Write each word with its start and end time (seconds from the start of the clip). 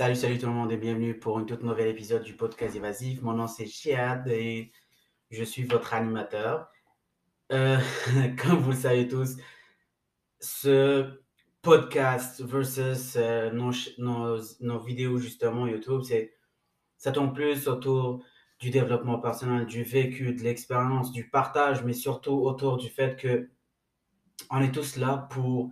Salut, 0.00 0.16
salut 0.16 0.38
tout 0.38 0.46
le 0.46 0.52
monde 0.52 0.72
et 0.72 0.78
bienvenue 0.78 1.18
pour 1.18 1.36
un 1.36 1.44
tout 1.44 1.58
nouvel 1.60 1.88
épisode 1.88 2.22
du 2.22 2.34
podcast 2.34 2.74
évasif. 2.74 3.20
Mon 3.20 3.34
nom 3.34 3.46
c'est 3.46 3.66
Chiad 3.66 4.26
et 4.28 4.72
je 5.30 5.44
suis 5.44 5.64
votre 5.64 5.92
animateur. 5.92 6.70
Euh, 7.52 7.76
comme 8.42 8.60
vous 8.60 8.70
le 8.70 8.76
savez 8.78 9.08
tous, 9.08 9.36
ce 10.40 11.20
podcast 11.60 12.42
versus 12.42 13.14
euh, 13.16 13.50
nos, 13.50 13.72
nos, 13.98 14.38
nos, 14.60 14.78
vidéos 14.80 15.18
justement 15.18 15.66
YouTube, 15.66 16.00
c'est 16.02 16.32
ça 16.96 17.12
tombe 17.12 17.34
plus 17.34 17.68
autour 17.68 18.24
du 18.58 18.70
développement 18.70 19.18
personnel, 19.18 19.66
du 19.66 19.82
vécu, 19.82 20.32
de 20.32 20.42
l'expérience, 20.42 21.12
du 21.12 21.28
partage, 21.28 21.84
mais 21.84 21.92
surtout 21.92 22.40
autour 22.40 22.78
du 22.78 22.88
fait 22.88 23.20
que 23.20 23.50
on 24.48 24.62
est 24.62 24.72
tous 24.72 24.96
là 24.96 25.28
pour 25.30 25.70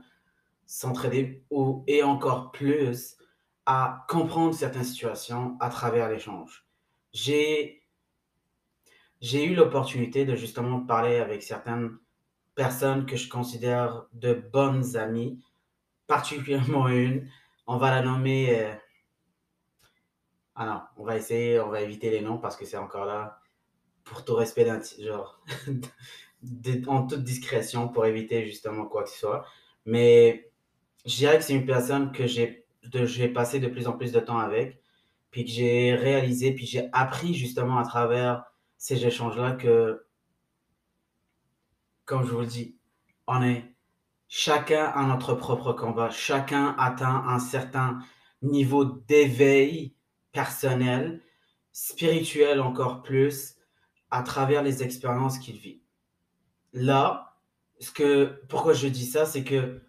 s'entraider 0.66 1.46
et 1.86 2.02
encore 2.02 2.52
plus 2.52 3.16
comprendre 4.08 4.54
certaines 4.54 4.84
situations 4.84 5.56
à 5.60 5.68
travers 5.68 6.08
l'échange. 6.08 6.66
J'ai 7.12 7.82
j'ai 9.20 9.44
eu 9.44 9.54
l'opportunité 9.54 10.24
de 10.24 10.36
justement 10.36 10.80
parler 10.80 11.16
avec 11.16 11.42
certaines 11.42 11.98
personnes 12.54 13.04
que 13.04 13.16
je 13.16 13.28
considère 13.28 14.06
de 14.12 14.32
bonnes 14.32 14.96
amies, 14.96 15.42
particulièrement 16.06 16.88
une. 16.88 17.28
On 17.66 17.78
va 17.78 17.90
la 17.90 18.02
nommer. 18.02 18.58
Euh, 18.58 18.74
ah 20.54 20.66
non, 20.66 20.80
on 20.96 21.04
va 21.04 21.16
essayer, 21.16 21.60
on 21.60 21.68
va 21.68 21.80
éviter 21.80 22.10
les 22.10 22.20
noms 22.20 22.38
parce 22.38 22.56
que 22.56 22.64
c'est 22.64 22.76
encore 22.76 23.04
là 23.04 23.40
pour 24.04 24.24
tout 24.24 24.34
respect 24.34 24.64
d'un 24.64 24.80
genre 25.00 25.44
en 26.86 27.06
toute 27.06 27.22
discrétion 27.22 27.88
pour 27.88 28.06
éviter 28.06 28.46
justement 28.46 28.86
quoi 28.86 29.04
que 29.04 29.10
ce 29.10 29.18
soit. 29.18 29.44
Mais 29.84 30.50
je 31.04 31.16
dirais 31.16 31.38
que 31.38 31.44
c'est 31.44 31.54
une 31.54 31.66
personne 31.66 32.12
que 32.12 32.26
j'ai 32.26 32.67
j'ai 32.92 33.28
passé 33.28 33.60
de 33.60 33.68
plus 33.68 33.86
en 33.86 33.92
plus 33.92 34.12
de 34.12 34.20
temps 34.20 34.38
avec, 34.38 34.80
puis 35.30 35.44
que 35.44 35.50
j'ai 35.50 35.94
réalisé, 35.94 36.52
puis 36.52 36.66
j'ai 36.66 36.88
appris 36.92 37.34
justement 37.34 37.78
à 37.78 37.84
travers 37.84 38.44
ces 38.76 39.04
échanges-là 39.04 39.52
que, 39.52 40.06
comme 42.04 42.24
je 42.26 42.32
vous 42.32 42.40
le 42.40 42.46
dis, 42.46 42.76
on 43.26 43.42
est 43.42 43.64
chacun 44.28 44.84
à 44.84 45.04
notre 45.06 45.34
propre 45.34 45.72
combat, 45.72 46.10
chacun 46.10 46.74
atteint 46.78 47.24
un 47.26 47.38
certain 47.38 47.98
niveau 48.42 48.84
d'éveil 48.84 49.94
personnel, 50.32 51.22
spirituel 51.72 52.60
encore 52.60 53.02
plus, 53.02 53.56
à 54.10 54.22
travers 54.22 54.62
les 54.62 54.82
expériences 54.82 55.38
qu'il 55.38 55.56
vit. 55.56 55.82
Là, 56.72 57.36
ce 57.80 57.90
que, 57.90 58.42
pourquoi 58.48 58.72
je 58.72 58.88
dis 58.88 59.06
ça, 59.06 59.26
c'est 59.26 59.44
que 59.44 59.82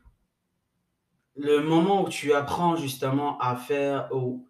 le 1.39 1.61
moment 1.61 2.03
où 2.03 2.09
tu 2.09 2.33
apprends 2.33 2.75
justement 2.75 3.39
à 3.39 3.55
faire, 3.55 4.09
ou 4.13 4.45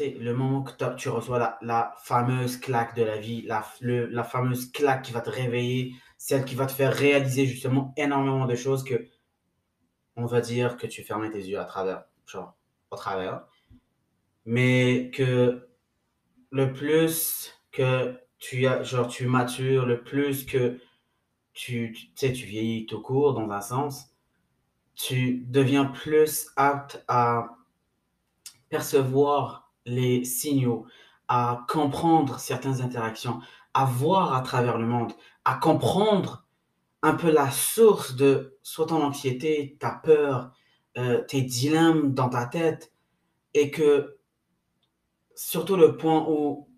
le 0.00 0.32
moment 0.32 0.62
que 0.62 0.94
tu 0.96 1.10
reçois 1.10 1.58
la, 1.60 1.94
fameuse 2.02 2.56
claque 2.56 2.96
de 2.96 3.02
la 3.02 3.18
vie, 3.18 3.42
la, 3.42 3.66
la 3.80 4.24
fameuse 4.24 4.72
claque 4.72 5.02
qui 5.02 5.12
va 5.12 5.20
te 5.20 5.28
réveiller, 5.28 5.94
celle 6.16 6.44
qui 6.46 6.54
va 6.54 6.66
te 6.66 6.72
faire 6.72 6.94
réaliser 6.94 7.46
justement 7.46 7.92
énormément 7.98 8.46
de 8.46 8.54
choses 8.54 8.82
que, 8.82 9.08
on 10.16 10.24
va 10.24 10.40
dire 10.40 10.78
que 10.78 10.86
tu 10.86 11.02
fermais 11.02 11.30
tes 11.30 11.38
yeux 11.44 11.60
à 11.60 11.64
travers, 11.64 12.04
genre, 12.26 12.56
au 12.90 12.96
travers. 12.96 13.44
Mais 14.46 15.10
que 15.12 15.68
le 16.50 16.72
plus 16.72 17.52
que 17.72 18.18
tu 18.38 18.66
as, 18.66 18.82
genre, 18.84 19.08
tu 19.08 19.26
matures, 19.26 19.84
le 19.84 20.02
plus 20.02 20.46
que 20.46 20.80
tu, 21.52 21.92
tu 21.92 22.08
sais, 22.14 22.32
tu 22.32 22.46
vieillis 22.46 22.86
tout 22.86 23.02
court 23.02 23.34
dans 23.34 23.50
un 23.50 23.60
sens, 23.60 24.14
tu 24.98 25.44
deviens 25.46 25.84
plus 25.84 26.48
apte 26.56 27.02
à 27.08 27.56
percevoir 28.68 29.72
les 29.86 30.24
signaux, 30.24 30.86
à 31.28 31.64
comprendre 31.68 32.38
certaines 32.38 32.82
interactions, 32.82 33.40
à 33.74 33.84
voir 33.84 34.34
à 34.34 34.42
travers 34.42 34.76
le 34.76 34.86
monde, 34.86 35.12
à 35.44 35.54
comprendre 35.54 36.44
un 37.02 37.14
peu 37.14 37.30
la 37.30 37.50
source 37.50 38.16
de 38.16 38.58
soit 38.62 38.86
ton 38.86 39.02
anxiété, 39.02 39.76
ta 39.78 39.92
peur, 39.92 40.50
euh, 40.98 41.22
tes 41.22 41.42
dilemmes 41.42 42.12
dans 42.12 42.28
ta 42.28 42.46
tête, 42.46 42.92
et 43.54 43.70
que 43.70 44.18
surtout 45.36 45.76
le 45.76 45.96
point 45.96 46.26
où 46.28 46.68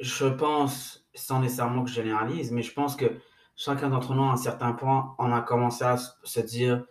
je 0.00 0.26
pense, 0.26 1.06
sans 1.14 1.40
nécessairement 1.40 1.84
que 1.84 1.90
je 1.90 1.96
généralise, 1.96 2.50
mais 2.50 2.62
je 2.62 2.72
pense 2.72 2.96
que 2.96 3.06
chacun 3.56 3.90
d'entre 3.90 4.14
nous, 4.14 4.22
à 4.22 4.30
un 4.32 4.36
certain 4.36 4.72
point, 4.72 5.14
on 5.18 5.32
a 5.32 5.42
commencé 5.42 5.84
à 5.84 5.98
se 5.98 6.40
dire, 6.40 6.84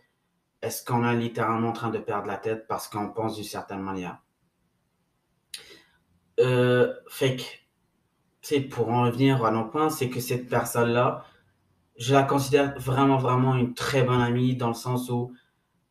est-ce 0.61 0.83
qu'on 0.83 1.07
est 1.07 1.15
littéralement 1.15 1.69
en 1.69 1.73
train 1.73 1.89
de 1.89 1.99
perdre 1.99 2.27
la 2.27 2.37
tête 2.37 2.67
parce 2.67 2.87
qu'on 2.87 3.09
pense 3.09 3.35
d'une 3.35 3.43
certaine 3.43 3.81
manière? 3.81 4.19
Euh, 6.39 6.93
fait 7.07 7.37
que, 7.37 8.59
pour 8.69 8.89
en 8.89 9.03
revenir 9.03 9.43
à 9.43 9.51
nos 9.51 9.65
points, 9.65 9.89
c'est 9.89 10.09
que 10.09 10.19
cette 10.19 10.49
personne-là, 10.49 11.25
je 11.97 12.13
la 12.13 12.23
considère 12.23 12.77
vraiment, 12.79 13.17
vraiment 13.17 13.55
une 13.55 13.73
très 13.73 14.03
bonne 14.03 14.21
amie 14.21 14.55
dans 14.55 14.67
le 14.67 14.73
sens 14.73 15.09
où 15.09 15.33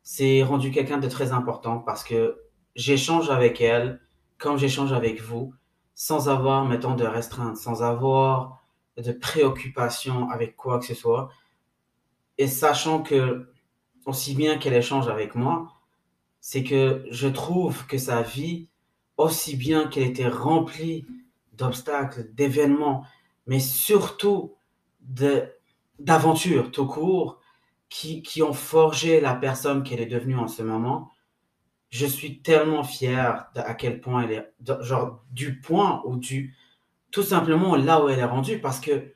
c'est 0.03 0.41
rendu 0.43 0.71
quelqu'un 0.71 0.97
de 0.97 1.07
très 1.09 1.33
important 1.33 1.79
parce 1.79 2.03
que 2.03 2.37
j'échange 2.75 3.29
avec 3.29 3.59
elle 3.59 3.99
comme 4.37 4.57
j'échange 4.57 4.93
avec 4.93 5.21
vous 5.21 5.53
sans 5.95 6.29
avoir, 6.29 6.65
mettons, 6.65 6.95
de 6.95 7.03
restreinte, 7.03 7.57
sans 7.57 7.83
avoir 7.83 8.63
de 8.95 9.11
préoccupation 9.11 10.29
avec 10.29 10.55
quoi 10.55 10.79
que 10.79 10.85
ce 10.85 10.93
soit 10.93 11.29
et 12.37 12.47
sachant 12.47 13.01
que 13.01 13.49
aussi 14.07 14.33
bien 14.33 14.57
qu'elle 14.57 14.73
échange 14.73 15.07
avec 15.09 15.35
moi, 15.35 15.73
c'est 16.39 16.63
que 16.63 17.05
je 17.11 17.27
trouve 17.27 17.85
que 17.87 17.97
sa 17.97 18.21
vie, 18.21 18.69
aussi 19.17 19.57
bien 19.57 19.87
qu'elle 19.87 20.07
était 20.07 20.29
remplie 20.29 21.05
d'obstacles, 21.53 22.33
d'événements, 22.33 23.03
mais 23.47 23.59
surtout 23.59 24.55
d'aventures 25.99 26.71
tout 26.71 26.87
court, 26.87 27.41
qui, 27.89 28.21
qui 28.21 28.41
ont 28.43 28.53
forgé 28.53 29.21
la 29.21 29.35
personne 29.35 29.83
qu'elle 29.83 30.01
est 30.01 30.07
devenue 30.07 30.37
en 30.37 30.47
ce 30.47 30.63
moment, 30.63 31.11
je 31.89 32.05
suis 32.05 32.41
tellement 32.41 32.83
fier 32.83 33.47
à 33.55 33.73
quel 33.73 34.01
point 34.01 34.23
elle 34.23 34.31
est, 34.31 34.53
genre 34.83 35.23
du 35.31 35.59
point 35.59 36.01
ou 36.05 36.17
du, 36.17 36.55
tout 37.11 37.23
simplement 37.23 37.75
là 37.75 38.03
où 38.03 38.09
elle 38.09 38.19
est 38.19 38.25
rendue, 38.25 38.59
parce 38.59 38.79
que 38.79 39.13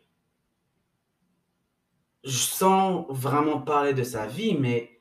sans 2.23 3.07
vraiment 3.09 3.61
parler 3.61 3.93
de 3.93 4.03
sa 4.03 4.27
vie, 4.27 4.55
mais 4.57 4.99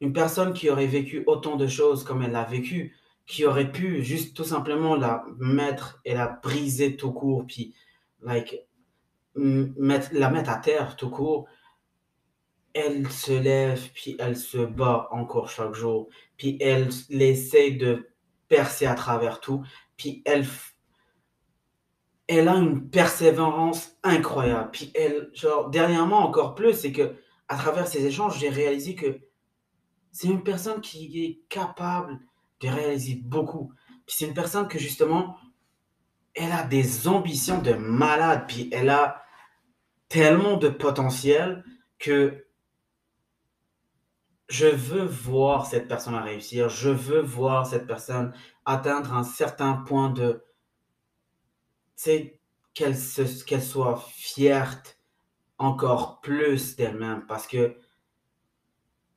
une 0.00 0.12
personne 0.12 0.52
qui 0.52 0.70
aurait 0.70 0.86
vécu 0.86 1.24
autant 1.26 1.56
de 1.56 1.66
choses 1.66 2.04
comme 2.04 2.22
elle 2.22 2.32
l'a 2.32 2.44
vécu, 2.44 2.96
qui 3.26 3.44
aurait 3.44 3.70
pu 3.70 4.02
juste 4.02 4.36
tout 4.36 4.44
simplement 4.44 4.96
la 4.96 5.24
mettre 5.38 6.00
et 6.04 6.14
la 6.14 6.28
briser 6.28 6.96
tout 6.96 7.12
court, 7.12 7.46
puis 7.46 7.74
like, 8.22 8.56
mettre, 9.34 10.08
la 10.12 10.30
mettre 10.30 10.50
à 10.50 10.56
terre 10.56 10.96
tout 10.96 11.10
court, 11.10 11.46
elle 12.72 13.10
se 13.10 13.32
lève, 13.32 13.90
puis 13.94 14.16
elle 14.18 14.36
se 14.36 14.58
bat 14.58 15.08
encore 15.10 15.48
chaque 15.48 15.74
jour, 15.74 16.08
puis 16.36 16.56
elle 16.60 16.88
essaie 17.10 17.72
de 17.72 18.08
percer 18.48 18.86
à 18.86 18.94
travers 18.94 19.40
tout, 19.40 19.64
puis 19.96 20.22
elle 20.24 20.44
elle 22.30 22.46
a 22.46 22.54
une 22.54 22.88
persévérance 22.88 23.96
incroyable. 24.04 24.70
Puis 24.70 24.92
elle, 24.94 25.30
genre, 25.34 25.68
dernièrement 25.68 26.20
encore 26.20 26.54
plus, 26.54 26.74
c'est 26.74 26.92
que 26.92 27.16
à 27.48 27.56
travers 27.56 27.88
ces 27.88 28.06
échanges, 28.06 28.38
j'ai 28.38 28.48
réalisé 28.48 28.94
que 28.94 29.18
c'est 30.12 30.28
une 30.28 30.44
personne 30.44 30.80
qui 30.80 31.24
est 31.24 31.42
capable 31.48 32.20
de 32.60 32.68
réaliser 32.68 33.16
beaucoup. 33.16 33.72
Puis 34.06 34.16
c'est 34.16 34.26
une 34.26 34.34
personne 34.34 34.68
que 34.68 34.78
justement, 34.78 35.36
elle 36.34 36.52
a 36.52 36.62
des 36.62 37.08
ambitions 37.08 37.60
de 37.60 37.72
malade, 37.72 38.44
puis 38.46 38.70
elle 38.72 38.90
a 38.90 39.24
tellement 40.08 40.56
de 40.56 40.68
potentiel 40.68 41.64
que 41.98 42.46
je 44.48 44.66
veux 44.66 45.04
voir 45.04 45.66
cette 45.66 45.88
personne 45.88 46.14
réussir, 46.14 46.68
je 46.68 46.90
veux 46.90 47.22
voir 47.22 47.66
cette 47.66 47.88
personne 47.88 48.32
atteindre 48.64 49.14
un 49.14 49.24
certain 49.24 49.74
point 49.74 50.10
de 50.10 50.44
qu'elle 52.74 52.96
qu'elle 53.46 53.62
soit 53.62 54.04
fière 54.08 54.82
encore 55.58 56.20
plus 56.20 56.76
d'elle-même. 56.76 57.26
Parce 57.26 57.46
que, 57.46 57.76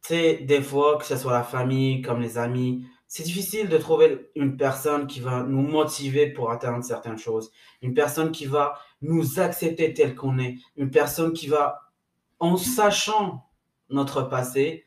tu 0.01 0.09
sais, 0.09 0.37
des 0.37 0.61
fois, 0.61 0.97
que 0.97 1.05
ce 1.05 1.15
soit 1.17 1.33
la 1.33 1.43
famille, 1.43 2.01
comme 2.01 2.21
les 2.21 2.37
amis, 2.37 2.85
c'est 3.07 3.23
difficile 3.23 3.69
de 3.69 3.77
trouver 3.77 4.31
une 4.35 4.57
personne 4.57 5.07
qui 5.07 5.19
va 5.19 5.43
nous 5.43 5.61
motiver 5.61 6.27
pour 6.27 6.51
atteindre 6.51 6.83
certaines 6.83 7.17
choses. 7.17 7.51
Une 7.81 7.93
personne 7.93 8.31
qui 8.31 8.45
va 8.45 8.79
nous 9.01 9.39
accepter 9.39 9.93
tel 9.93 10.15
qu'on 10.15 10.39
est. 10.39 10.57
Une 10.75 10.89
personne 10.89 11.31
qui 11.31 11.47
va, 11.47 11.91
en 12.39 12.57
sachant 12.57 13.47
notre 13.89 14.23
passé, 14.23 14.85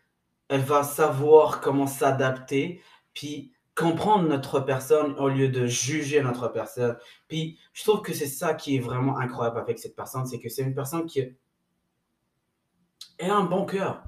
elle 0.49 0.63
va 0.63 0.83
savoir 0.83 1.61
comment 1.61 1.87
s'adapter. 1.87 2.83
Puis 3.15 3.53
comprendre 3.77 4.27
notre 4.27 4.59
personne 4.61 5.15
au 5.19 5.29
lieu 5.29 5.49
de 5.49 5.67
juger 5.67 6.23
notre 6.23 6.49
personne. 6.49 6.97
Puis 7.29 7.59
je 7.75 7.85
trouve 7.85 8.03
que 8.03 8.15
c'est 8.15 8.27
ça 8.27 8.55
qui 8.55 8.77
est 8.77 8.81
vraiment 8.81 9.19
incroyable 9.19 9.59
avec 9.59 9.79
cette 9.79 9.95
personne, 9.95 10.27
c'est 10.27 10.41
que 10.41 10.49
c'est 10.49 10.63
une 10.63 10.75
personne 10.75 11.07
qui 11.07 11.37
elle 13.19 13.31
a 13.31 13.37
un 13.37 13.45
bon 13.45 13.65
cœur. 13.65 14.03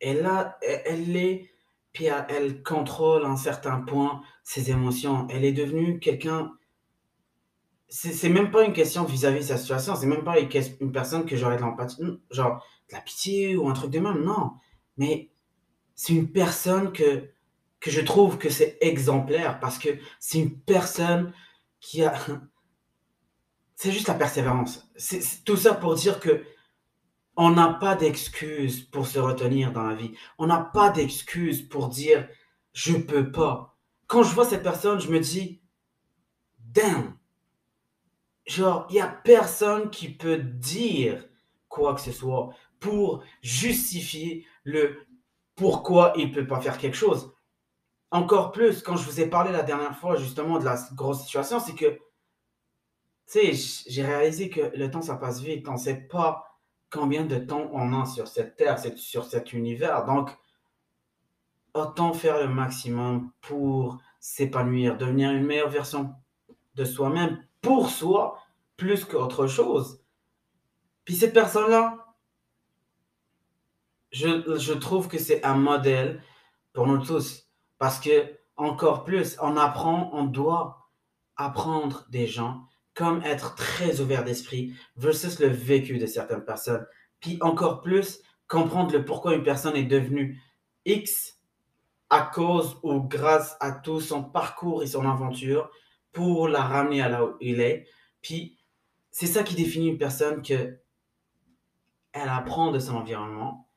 Elle 0.00 0.24
a, 0.26 0.58
elle 0.62 1.16
est, 1.16 1.50
puis 1.92 2.06
elle 2.06 2.62
contrôle 2.62 3.24
un 3.24 3.36
certain 3.36 3.80
point 3.80 4.22
ses 4.42 4.70
émotions. 4.70 5.26
Elle 5.30 5.44
est 5.44 5.52
devenue 5.52 5.98
quelqu'un. 5.98 6.52
C'est 7.88 8.28
même 8.28 8.50
pas 8.50 8.64
une 8.64 8.74
question 8.74 9.04
vis-à-vis 9.04 9.40
de 9.40 9.44
sa 9.44 9.56
situation. 9.56 9.96
C'est 9.96 10.06
même 10.06 10.24
pas 10.24 10.38
une, 10.38 10.48
une 10.80 10.92
personne 10.92 11.24
que 11.24 11.36
j'aurais 11.36 11.56
de 11.56 11.62
l'empathie, 11.62 12.02
genre 12.30 12.64
de 12.90 12.94
la 12.94 13.00
pitié 13.00 13.56
ou 13.56 13.68
un 13.68 13.72
truc 13.72 13.90
de 13.90 13.98
même. 13.98 14.22
Non. 14.24 14.52
Mais 14.98 15.30
c'est 15.94 16.12
une 16.12 16.30
personne 16.30 16.92
que, 16.92 17.30
que 17.80 17.90
je 17.90 18.00
trouve 18.00 18.38
que 18.38 18.50
c'est 18.50 18.78
exemplaire 18.80 19.60
parce 19.60 19.78
que 19.78 19.90
c'est 20.18 20.38
une 20.38 20.58
personne 20.60 21.32
qui 21.80 22.02
a. 22.02 22.14
C'est 23.80 23.92
juste 23.92 24.08
la 24.08 24.14
persévérance. 24.14 24.90
C'est 24.96 25.44
tout 25.44 25.56
ça 25.56 25.72
pour 25.72 25.94
dire 25.94 26.18
que 26.18 26.42
on 27.36 27.50
n'a 27.50 27.74
pas 27.74 27.94
d'excuse 27.94 28.80
pour 28.80 29.06
se 29.06 29.20
retenir 29.20 29.70
dans 29.70 29.84
la 29.84 29.94
vie. 29.94 30.10
On 30.36 30.48
n'a 30.48 30.58
pas 30.58 30.90
d'excuse 30.90 31.62
pour 31.62 31.88
dire 31.88 32.28
je 32.72 32.96
peux 32.96 33.30
pas. 33.30 33.78
Quand 34.08 34.24
je 34.24 34.34
vois 34.34 34.44
cette 34.44 34.64
personne, 34.64 34.98
je 34.98 35.08
me 35.08 35.20
dis 35.20 35.62
damn. 36.58 37.16
Genre, 38.46 38.86
il 38.90 38.94
n'y 38.94 39.00
a 39.00 39.06
personne 39.06 39.90
qui 39.90 40.08
peut 40.08 40.38
dire 40.38 41.24
quoi 41.68 41.94
que 41.94 42.00
ce 42.00 42.10
soit 42.10 42.50
pour 42.80 43.22
justifier 43.42 44.46
le 44.64 45.06
pourquoi 45.54 46.14
il 46.16 46.30
ne 46.30 46.34
peut 46.34 46.46
pas 46.46 46.60
faire 46.60 46.78
quelque 46.78 46.96
chose. 46.96 47.32
Encore 48.10 48.52
plus, 48.52 48.82
quand 48.82 48.96
je 48.96 49.04
vous 49.04 49.20
ai 49.20 49.26
parlé 49.28 49.52
la 49.52 49.62
dernière 49.62 49.96
fois 49.96 50.16
justement 50.16 50.58
de 50.58 50.64
la 50.64 50.78
grosse 50.94 51.22
situation, 51.22 51.60
c'est 51.60 51.74
que, 51.74 51.86
tu 53.26 53.54
sais, 53.54 53.84
j'ai 53.86 54.04
réalisé 54.04 54.48
que 54.48 54.74
le 54.74 54.90
temps, 54.90 55.02
ça 55.02 55.16
passe 55.16 55.40
vite. 55.40 55.68
On 55.68 55.72
ne 55.72 55.78
sait 55.78 56.08
pas 56.10 56.58
combien 56.90 57.24
de 57.24 57.36
temps 57.36 57.68
on 57.72 58.00
a 58.00 58.06
sur 58.06 58.26
cette 58.26 58.56
terre, 58.56 58.78
sur 58.96 59.24
cet 59.24 59.52
univers. 59.52 60.06
Donc, 60.06 60.30
autant 61.74 62.14
faire 62.14 62.38
le 62.38 62.48
maximum 62.48 63.30
pour 63.42 63.98
s'épanouir, 64.20 64.96
devenir 64.96 65.30
une 65.30 65.44
meilleure 65.44 65.68
version 65.68 66.14
de 66.74 66.84
soi-même 66.84 67.44
pour 67.60 67.90
soi, 67.90 68.38
plus 68.76 69.04
qu'autre 69.04 69.46
chose. 69.46 70.00
Puis 71.04 71.16
cette 71.16 71.34
personne-là, 71.34 72.14
je, 74.12 74.56
je 74.58 74.72
trouve 74.72 75.08
que 75.08 75.18
c'est 75.18 75.44
un 75.44 75.56
modèle 75.56 76.22
pour 76.72 76.86
nous 76.86 77.04
tous. 77.04 77.47
Parce 77.78 78.00
que, 78.00 78.38
encore 78.56 79.04
plus, 79.04 79.36
on 79.40 79.56
apprend, 79.56 80.10
on 80.12 80.24
doit 80.24 80.90
apprendre 81.36 82.06
des 82.10 82.26
gens 82.26 82.62
comme 82.94 83.22
être 83.22 83.54
très 83.54 84.00
ouvert 84.00 84.24
d'esprit 84.24 84.74
versus 84.96 85.38
le 85.38 85.46
vécu 85.46 85.98
de 85.98 86.06
certaines 86.06 86.44
personnes. 86.44 86.84
Puis 87.20 87.38
encore 87.40 87.80
plus, 87.80 88.20
comprendre 88.48 88.92
le 88.92 89.04
pourquoi 89.04 89.34
une 89.34 89.44
personne 89.44 89.76
est 89.76 89.84
devenue 89.84 90.42
X 90.84 91.38
à 92.10 92.22
cause 92.22 92.78
ou 92.82 93.00
grâce 93.00 93.56
à 93.60 93.70
tout 93.70 94.00
son 94.00 94.24
parcours 94.24 94.82
et 94.82 94.86
son 94.86 95.08
aventure 95.08 95.70
pour 96.12 96.48
la 96.48 96.62
ramener 96.62 97.02
à 97.02 97.08
là 97.08 97.24
où 97.24 97.36
il 97.40 97.60
est. 97.60 97.86
Puis 98.22 98.58
c'est 99.10 99.26
ça 99.26 99.42
qui 99.42 99.54
définit 99.54 99.88
une 99.88 99.98
personne 99.98 100.42
que 100.42 100.78
elle 102.12 102.28
apprend 102.28 102.72
de 102.72 102.78
son 102.78 102.96
environnement, 102.96 103.68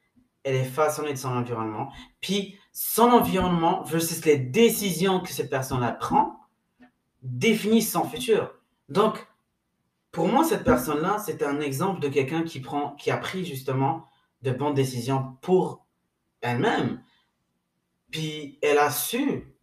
elle 0.44 0.56
est 0.56 0.64
façonnée 0.64 1.12
de 1.12 1.18
son 1.18 1.30
environnement, 1.30 1.92
puis 2.22 2.58
son 2.72 3.10
environnement 3.10 3.84
versus 3.84 4.24
les 4.26 4.38
décisions 4.38 5.20
que 5.20 5.30
cette 5.30 5.50
personne-là 5.50 5.92
prend 5.92 6.40
définissent 7.22 7.92
son 7.92 8.04
futur. 8.06 8.54
Donc, 8.90 9.28
pour 10.12 10.28
moi, 10.28 10.44
cette 10.44 10.64
personne-là, 10.64 11.18
c'est 11.20 11.44
un 11.44 11.62
exemple 11.62 12.00
de 12.02 12.10
quelqu'un 12.10 12.44
qui 12.44 12.62
qui 12.98 13.12
a 13.12 13.18
pris 13.18 13.46
justement 13.46 14.08
de 14.42 14.52
bonnes 14.52 14.74
décisions 14.74 15.38
pour 15.42 15.86
elle-même. 16.42 17.02
Puis 18.10 18.60
elle 18.62 18.78
a 18.78 18.90
su, 18.90 19.56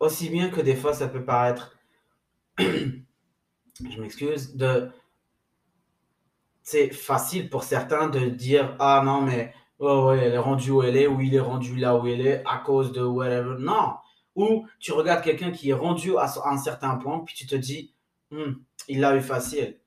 aussi 0.00 0.28
bien 0.28 0.50
que 0.50 0.60
des 0.60 0.74
fois 0.74 0.92
ça 0.92 1.06
peut 1.06 1.24
paraître, 1.24 1.78
je 2.58 4.00
m'excuse, 4.00 4.56
c'est 6.62 6.90
facile 6.90 7.48
pour 7.48 7.62
certains 7.62 8.08
de 8.08 8.26
dire 8.26 8.74
ah 8.80 9.02
non 9.04 9.20
mais 9.22 9.54
oh, 9.78 10.08
ouais, 10.08 10.18
elle 10.18 10.34
est 10.34 10.38
rendue 10.38 10.70
où 10.70 10.82
elle 10.82 10.96
est 10.96 11.06
ou 11.06 11.20
il 11.20 11.34
est 11.34 11.40
rendu 11.40 11.76
là 11.76 11.96
où 11.96 12.06
elle 12.06 12.26
est 12.26 12.42
à 12.46 12.58
cause 12.58 12.92
de 12.92 13.02
whatever. 13.02 13.56
Non. 13.58 13.94
Ou 14.34 14.66
tu 14.80 14.92
regardes 14.92 15.22
quelqu'un 15.22 15.50
qui 15.50 15.70
est 15.70 15.74
rendu 15.74 16.16
à 16.16 16.30
un 16.44 16.58
certain 16.58 16.96
point 16.96 17.20
puis 17.24 17.34
tu 17.34 17.46
te 17.46 17.54
dis 17.54 17.94
Hmm, 18.30 18.54
il 18.88 19.00
l'a 19.00 19.16
eu 19.16 19.20
facile. 19.20 19.78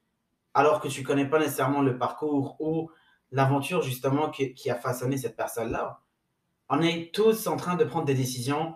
Alors 0.54 0.80
que 0.80 0.88
tu 0.88 1.04
connais 1.04 1.28
pas 1.28 1.40
nécessairement 1.40 1.82
le 1.82 1.98
parcours 1.98 2.56
ou 2.60 2.90
l'aventure 3.32 3.82
justement 3.82 4.30
qui, 4.30 4.54
qui, 4.54 4.70
a 4.70 4.76
façonné 4.76 5.18
cette 5.18 5.36
personne-là. 5.36 6.02
On 6.70 6.82
est 6.82 7.14
tous 7.14 7.48
en 7.48 7.58
train 7.58 7.76
de 7.76 7.84
prendre 7.84 8.06
des 8.06 8.14
décisions 8.14 8.76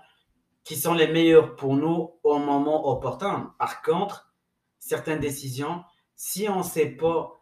qui 0.64 0.76
sont 0.76 0.94
les 0.94 1.08
meilleures 1.08 1.56
pour 1.56 1.76
nous 1.76 2.16
au 2.24 2.40
moment 2.40 2.90
opportun. 2.90 3.54
Par 3.58 3.82
contre, 3.82 4.34
certaines 4.80 5.20
décisions, 5.20 5.84
si 6.16 6.50
on 6.50 6.60
ne 6.60 6.64
sait 6.64 6.90
pas, 6.90 7.42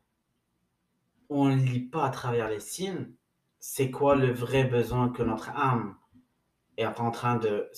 on 1.30 1.46
ne 1.46 1.56
lit 1.56 1.88
pas 1.88 2.06
à 2.06 2.10
travers 2.10 2.50
les 2.50 2.60
signes, 2.60 3.12
c'est 3.62 3.92
quoi 3.92 4.16
le 4.16 4.34
vrai 4.34 4.64
besoin 4.64 5.10
que 5.10 5.22
notre 5.22 5.52
âme 5.52 5.96
est 6.78 6.86
en 6.86 7.12
train 7.12 7.36
de 7.36 7.70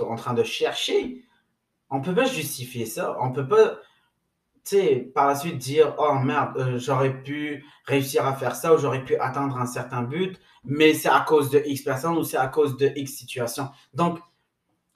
en 0.00 0.16
train 0.16 0.32
de 0.32 0.44
chercher? 0.44 1.24
On 1.90 2.00
peut 2.00 2.14
pas 2.14 2.24
justifier 2.24 2.86
ça. 2.86 3.16
On 3.20 3.32
peut 3.32 3.48
pas, 3.48 3.80
tu 4.64 4.76
sais, 4.76 5.10
par 5.14 5.26
la 5.26 5.34
suite 5.34 5.58
dire, 5.58 5.96
oh 5.98 6.14
merde, 6.14 6.56
euh, 6.58 6.78
j'aurais 6.78 7.20
pu 7.22 7.64
réussir 7.84 8.26
à 8.26 8.36
faire 8.36 8.54
ça 8.54 8.74
ou 8.74 8.78
j'aurais 8.78 9.04
pu 9.04 9.16
atteindre 9.16 9.58
un 9.58 9.66
certain 9.66 10.02
but, 10.02 10.38
mais 10.64 10.94
c'est 10.94 11.08
à 11.08 11.20
cause 11.26 11.50
de 11.50 11.62
X 11.66 11.82
personnes 11.82 12.16
ou 12.16 12.22
c'est 12.22 12.36
à 12.36 12.46
cause 12.46 12.76
de 12.76 12.92
X 12.94 13.12
situation. 13.14 13.70
Donc, 13.94 14.20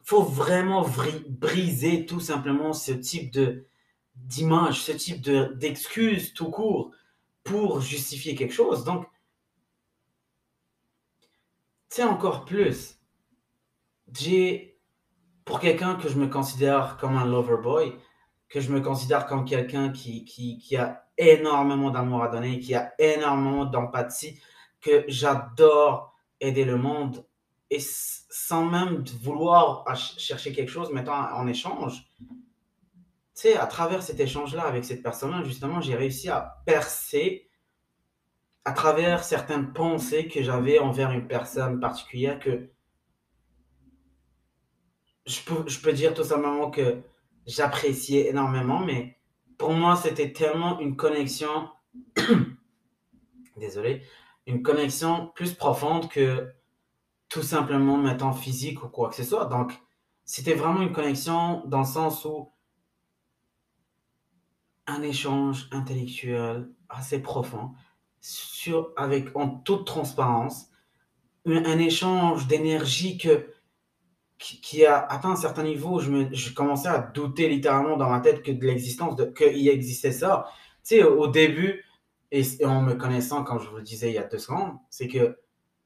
faut 0.04 0.22
vraiment 0.22 0.86
briser 1.28 2.06
tout 2.06 2.20
simplement 2.20 2.72
ce 2.72 2.92
type 2.92 3.32
de 3.32 3.66
d'image, 4.14 4.82
ce 4.82 4.92
type 4.92 5.20
de 5.20 5.52
d'excuses 5.56 6.32
tout 6.32 6.50
court 6.50 6.92
pour 7.42 7.80
justifier 7.80 8.36
quelque 8.36 8.54
chose. 8.54 8.84
Donc, 8.84 9.06
sais, 11.94 12.04
encore 12.04 12.44
plus, 12.44 12.98
j'ai 14.12 14.80
pour 15.44 15.60
quelqu'un 15.60 15.96
que 15.96 16.08
je 16.08 16.18
me 16.18 16.26
considère 16.26 16.96
comme 16.96 17.16
un 17.16 17.26
lover 17.26 17.56
boy, 17.62 17.94
que 18.48 18.60
je 18.60 18.72
me 18.72 18.80
considère 18.80 19.26
comme 19.26 19.44
quelqu'un 19.44 19.90
qui, 19.90 20.24
qui, 20.24 20.58
qui, 20.58 20.76
a 20.76 21.04
énormément 21.18 21.90
d'amour 21.90 22.22
à 22.22 22.28
donner, 22.28 22.60
qui 22.60 22.74
a 22.74 22.92
énormément 22.98 23.64
d'empathie, 23.64 24.40
que 24.80 25.04
j'adore 25.08 26.14
aider 26.40 26.64
le 26.64 26.76
monde 26.76 27.26
et 27.70 27.78
sans 27.80 28.64
même 28.64 29.04
vouloir 29.22 29.84
chercher 29.96 30.52
quelque 30.52 30.70
chose, 30.70 30.92
mettant 30.92 31.14
en 31.14 31.46
échange. 31.46 32.04
Tu 32.20 33.48
sais, 33.48 33.56
à 33.56 33.66
travers 33.66 34.02
cet 34.02 34.20
échange-là 34.20 34.64
avec 34.64 34.84
cette 34.84 35.02
personne-là, 35.02 35.42
justement, 35.44 35.80
j'ai 35.80 35.94
réussi 35.94 36.28
à 36.28 36.62
percer 36.66 37.48
à 38.64 38.72
travers 38.72 39.24
certaines 39.24 39.72
pensées 39.72 40.28
que 40.28 40.42
j'avais 40.42 40.78
envers 40.78 41.10
une 41.10 41.26
personne 41.26 41.80
particulière 41.80 42.38
que 42.38 42.70
je 45.26 45.40
peux, 45.42 45.68
je 45.68 45.80
peux 45.80 45.92
dire 45.92 46.14
tout 46.14 46.24
simplement 46.24 46.70
que 46.70 47.02
j'appréciais 47.46 48.28
énormément, 48.28 48.80
mais 48.80 49.18
pour 49.58 49.72
moi, 49.72 49.96
c'était 49.96 50.32
tellement 50.32 50.80
une 50.80 50.96
connexion, 50.96 51.70
désolé, 53.56 54.02
une 54.46 54.62
connexion 54.62 55.30
plus 55.34 55.54
profonde 55.54 56.08
que 56.08 56.52
tout 57.28 57.42
simplement 57.42 57.96
mettant 57.96 58.32
physique 58.32 58.82
ou 58.82 58.88
quoi 58.88 59.08
que 59.08 59.14
ce 59.14 59.24
soit. 59.24 59.46
Donc, 59.46 59.72
c'était 60.24 60.54
vraiment 60.54 60.82
une 60.82 60.92
connexion 60.92 61.62
dans 61.66 61.80
le 61.80 61.84
sens 61.84 62.24
où 62.24 62.52
un 64.86 65.02
échange 65.02 65.68
intellectuel 65.70 66.68
assez 66.88 67.22
profond, 67.22 67.72
sur, 68.22 68.92
avec 68.96 69.36
en 69.36 69.48
toute 69.48 69.84
transparence, 69.84 70.68
un, 71.44 71.78
échange 71.78 72.46
d'énergie 72.46 73.18
que 73.18 73.48
qui, 74.38 74.84
a 74.84 74.98
atteint 74.98 75.30
un 75.30 75.36
certain 75.36 75.62
niveau, 75.62 76.00
je, 76.00 76.10
me, 76.10 76.34
je 76.34 76.52
commençais 76.52 76.88
à 76.88 76.98
douter 76.98 77.48
littéralement 77.48 77.96
dans 77.96 78.08
ma 78.08 78.20
tête 78.20 78.42
que 78.42 78.50
de 78.50 78.66
l'existence, 78.66 79.20
qu'il 79.36 79.68
existait 79.68 80.10
ça. 80.10 80.46
Tu 80.84 80.96
sais, 80.96 81.04
au 81.04 81.28
début, 81.28 81.84
et, 82.32 82.42
en 82.64 82.80
me 82.80 82.94
connaissant, 82.94 83.44
comme 83.44 83.60
je 83.60 83.68
vous 83.68 83.76
le 83.76 83.82
disais 83.82 84.10
il 84.10 84.14
y 84.14 84.18
a 84.18 84.24
deux 84.24 84.38
secondes, 84.38 84.72
c'est 84.90 85.06
que 85.06 85.38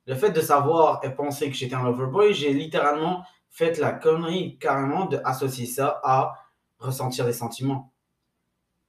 le 0.06 0.14
fait 0.14 0.30
de 0.30 0.40
savoir 0.40 1.00
et 1.04 1.10
penser 1.10 1.50
que 1.50 1.56
j'étais 1.56 1.74
un 1.74 1.84
loverboy, 1.84 2.32
j'ai 2.32 2.52
littéralement 2.54 3.24
fait 3.50 3.78
la 3.78 3.92
connerie 3.92 4.58
carrément 4.58 5.06
d'associer 5.06 5.66
ça 5.66 6.00
à 6.02 6.34
ressentir 6.78 7.26
des 7.26 7.32
sentiments. 7.32 7.92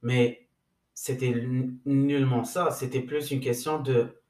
Mais 0.00 0.47
c'était 1.00 1.32
nullement 1.86 2.42
ça. 2.42 2.72
C'était 2.72 3.00
plus 3.00 3.30
une 3.30 3.38
question 3.38 3.78
de. 3.78 4.20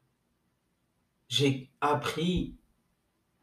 J'ai 1.27 1.71
appris 1.81 2.57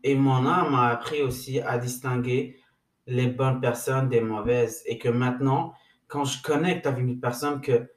et 0.04 0.14
mon 0.14 0.46
âme 0.46 0.70
m'a 0.70 0.86
appris 0.90 1.22
aussi 1.22 1.58
à 1.60 1.76
distinguer 1.76 2.56
les 3.08 3.26
bonnes 3.26 3.60
personnes 3.60 4.08
des 4.08 4.20
mauvaises. 4.20 4.84
Et 4.86 4.96
que 4.96 5.08
maintenant, 5.08 5.74
quand 6.06 6.24
je 6.24 6.40
connecte 6.40 6.86
avec 6.86 7.00
une 7.00 7.18
personne 7.18 7.60
que 7.60 7.90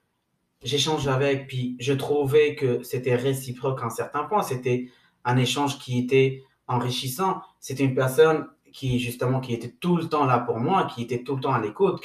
j'échange 0.64 1.08
avec, 1.08 1.48
puis 1.48 1.78
je 1.80 1.94
trouvais 1.94 2.56
que 2.56 2.82
c'était 2.82 3.16
réciproque 3.16 3.84
à 3.84 3.86
un 3.86 3.92
certain 3.92 4.24
point, 4.24 4.42
c'était 4.42 4.90
un 5.26 5.38
échange 5.38 5.78
qui 5.78 6.00
était 6.00 6.42
enrichissant. 6.68 7.44
C'était 7.60 7.86
une 7.86 7.96
personne 7.96 8.48
qui 8.74 8.98
justement, 8.98 9.42
qui 9.42 9.54
était 9.54 9.76
tout 9.80 9.96
le 9.96 10.10
temps 10.10 10.26
là 10.26 10.40
pour 10.40 10.58
moi, 10.58 10.86
qui 10.86 11.04
était 11.04 11.22
tout 11.22 11.36
le 11.36 11.42
temps 11.42 11.54
à 11.54 11.62
l'écoute, 11.62 12.02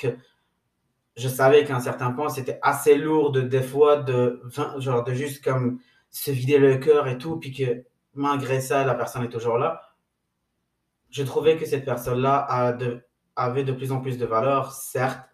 je 1.17 1.29
savais 1.29 1.65
qu'à 1.65 1.77
un 1.77 1.81
certain 1.81 2.11
point, 2.11 2.29
c'était 2.29 2.59
assez 2.63 2.97
lourd 2.97 3.33
de, 3.33 3.41
des 3.41 3.63
fois 3.63 3.97
de, 3.97 4.43
genre, 4.79 5.05
de 5.05 5.15
juste 5.15 5.45
comme 5.45 5.81
se 6.11 6.31
vider 6.31 6.59
le 6.59 6.77
cœur 6.77 7.07
et 7.09 7.19
tout, 7.19 7.39
puis 7.39 7.53
que 7.53 7.85
malgré 8.15 8.61
ça, 8.61 8.85
la 8.85 8.95
personne 8.95 9.25
est 9.25 9.31
toujours 9.31 9.59
là. 9.59 9.81
Je 11.11 11.23
trouvais 11.23 11.57
que 11.57 11.67
cette 11.67 11.85
personne-là 11.85 12.37
avait 13.37 13.65
de 13.65 13.73
plus 13.73 13.93
en 13.93 14.01
plus 14.01 14.19
de 14.19 14.27
valeur, 14.27 14.73
certes, 14.73 15.29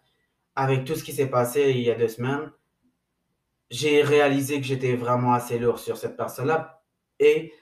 avec 0.55 0.85
tout 0.85 0.95
ce 0.95 1.03
qui 1.03 1.13
s'est 1.13 1.29
passé 1.29 1.71
il 1.71 1.81
y 1.81 1.89
a 1.89 1.95
deux 1.95 2.07
semaines. 2.07 2.51
J'ai 3.69 4.03
réalisé 4.03 4.59
que 4.59 4.67
j'étais 4.67 4.95
vraiment 4.95 5.33
assez 5.33 5.57
lourd 5.57 5.79
sur 5.79 5.97
cette 5.97 6.17
personne-là 6.17 6.83
et 7.19 7.53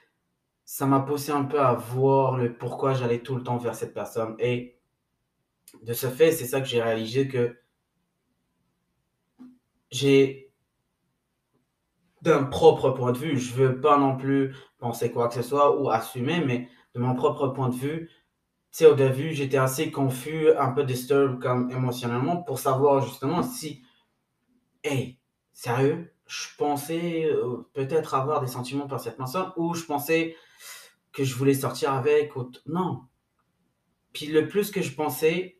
ça 0.64 0.86
m'a 0.86 1.00
poussé 1.00 1.32
un 1.32 1.44
peu 1.44 1.60
à 1.60 1.72
voir 1.72 2.36
le 2.36 2.52
pourquoi 2.52 2.94
j'allais 2.94 3.20
tout 3.20 3.36
le 3.36 3.42
temps 3.42 3.58
vers 3.58 3.74
cette 3.74 3.94
personne. 3.94 4.34
Et 4.38 4.78
de 5.82 5.92
ce 5.92 6.08
fait, 6.08 6.32
c'est 6.32 6.46
ça 6.46 6.60
que 6.60 6.66
j'ai 6.66 6.82
réalisé 6.82 7.28
que 7.28 7.56
j'ai 9.90 10.52
d'un 12.22 12.44
propre 12.44 12.90
point 12.90 13.12
de 13.12 13.18
vue, 13.18 13.38
je 13.38 13.54
veux 13.54 13.80
pas 13.80 13.98
non 13.98 14.16
plus 14.16 14.54
penser 14.78 15.10
quoi 15.10 15.28
que 15.28 15.34
ce 15.34 15.42
soit 15.42 15.80
ou 15.80 15.90
assumer, 15.90 16.44
mais 16.44 16.68
de 16.94 17.00
mon 17.00 17.14
propre 17.14 17.48
point 17.48 17.68
de 17.68 17.74
vue, 17.74 18.10
tu 18.72 18.86
au 18.86 18.94
début, 18.94 19.32
j'étais 19.32 19.56
assez 19.56 19.90
confus, 19.90 20.50
un 20.56 20.70
peu 20.70 20.84
disturbed 20.84 21.40
comme 21.40 21.70
émotionnellement 21.70 22.36
pour 22.36 22.58
savoir 22.58 23.02
justement 23.02 23.42
si, 23.42 23.82
hey, 24.84 25.18
sérieux, 25.52 26.12
je 26.26 26.46
pensais 26.56 27.24
euh, 27.24 27.68
peut-être 27.72 28.14
avoir 28.14 28.40
des 28.40 28.46
sentiments 28.46 28.86
pour 28.86 29.00
cette 29.00 29.16
personne 29.16 29.50
ou 29.56 29.74
je 29.74 29.84
pensais 29.84 30.36
que 31.12 31.24
je 31.24 31.34
voulais 31.34 31.54
sortir 31.54 31.92
avec. 31.92 32.36
Ou 32.36 32.52
non. 32.66 33.02
Puis 34.12 34.26
le 34.26 34.46
plus 34.46 34.70
que 34.70 34.82
je 34.82 34.94
pensais, 34.94 35.58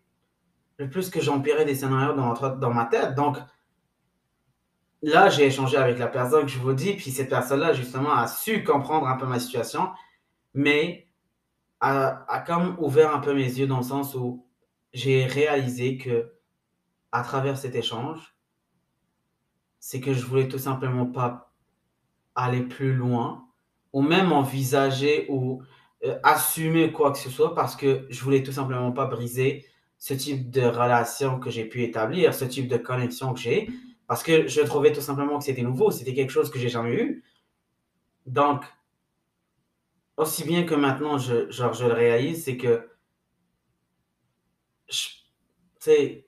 le 0.76 0.88
plus 0.88 1.10
que 1.10 1.20
j'empirais 1.20 1.64
des 1.64 1.74
scénarios 1.74 2.14
dans, 2.14 2.34
dans 2.56 2.72
ma 2.72 2.84
tête. 2.84 3.16
Donc, 3.16 3.36
là, 5.02 5.28
j'ai 5.28 5.46
échangé 5.46 5.76
avec 5.76 5.98
la 5.98 6.08
personne 6.08 6.42
que 6.42 6.50
je 6.50 6.58
vous 6.58 6.72
dis, 6.72 6.94
puis 6.94 7.10
cette 7.10 7.30
personne-là, 7.30 7.72
justement, 7.72 8.12
a 8.12 8.26
su 8.26 8.64
comprendre 8.64 9.06
un 9.06 9.16
peu 9.16 9.26
ma 9.26 9.40
situation, 9.40 9.90
mais 10.54 11.06
a, 11.80 12.24
a 12.28 12.40
comme 12.40 12.76
ouvert 12.78 13.14
un 13.14 13.20
peu 13.20 13.34
mes 13.34 13.44
yeux 13.58 13.66
dans 13.66 13.78
le 13.78 13.82
sens 13.84 14.14
où 14.14 14.44
j'ai 14.92 15.26
réalisé 15.26 15.96
que 15.96 16.32
à 17.12 17.22
travers 17.22 17.56
cet 17.56 17.74
échange, 17.74 18.36
c'est 19.78 20.00
que 20.00 20.12
je 20.12 20.24
voulais 20.24 20.48
tout 20.48 20.58
simplement 20.58 21.06
pas 21.06 21.52
aller 22.34 22.62
plus 22.62 22.94
loin 22.94 23.46
ou 23.92 24.02
même 24.02 24.32
envisager 24.32 25.26
ou 25.28 25.62
euh, 26.04 26.18
assumer 26.22 26.92
quoi 26.92 27.12
que 27.12 27.18
ce 27.18 27.30
soit 27.30 27.54
parce 27.54 27.74
que 27.76 28.06
je 28.10 28.22
voulais 28.22 28.42
tout 28.42 28.52
simplement 28.52 28.92
pas 28.92 29.06
briser 29.06 29.66
ce 29.98 30.14
type 30.14 30.50
de 30.50 30.62
relation 30.62 31.40
que 31.40 31.50
j'ai 31.50 31.64
pu 31.64 31.82
établir, 31.82 32.34
ce 32.34 32.44
type 32.44 32.68
de 32.68 32.76
connexion 32.76 33.34
que 33.34 33.40
j'ai 33.40 33.68
parce 34.10 34.24
que 34.24 34.48
je 34.48 34.60
trouvais 34.62 34.90
tout 34.90 35.00
simplement 35.00 35.38
que 35.38 35.44
c'était 35.44 35.62
nouveau, 35.62 35.92
c'était 35.92 36.14
quelque 36.14 36.32
chose 36.32 36.50
que 36.50 36.58
j'ai 36.58 36.68
jamais 36.68 37.00
eu. 37.00 37.24
Donc, 38.26 38.64
aussi 40.16 40.42
bien 40.42 40.64
que 40.64 40.74
maintenant, 40.74 41.16
genre, 41.16 41.72
je 41.74 41.86
le 41.86 41.92
réalise, 41.92 42.42
c'est 42.42 42.56
que, 42.56 42.90
tu 44.88 45.22
sais, 45.78 46.26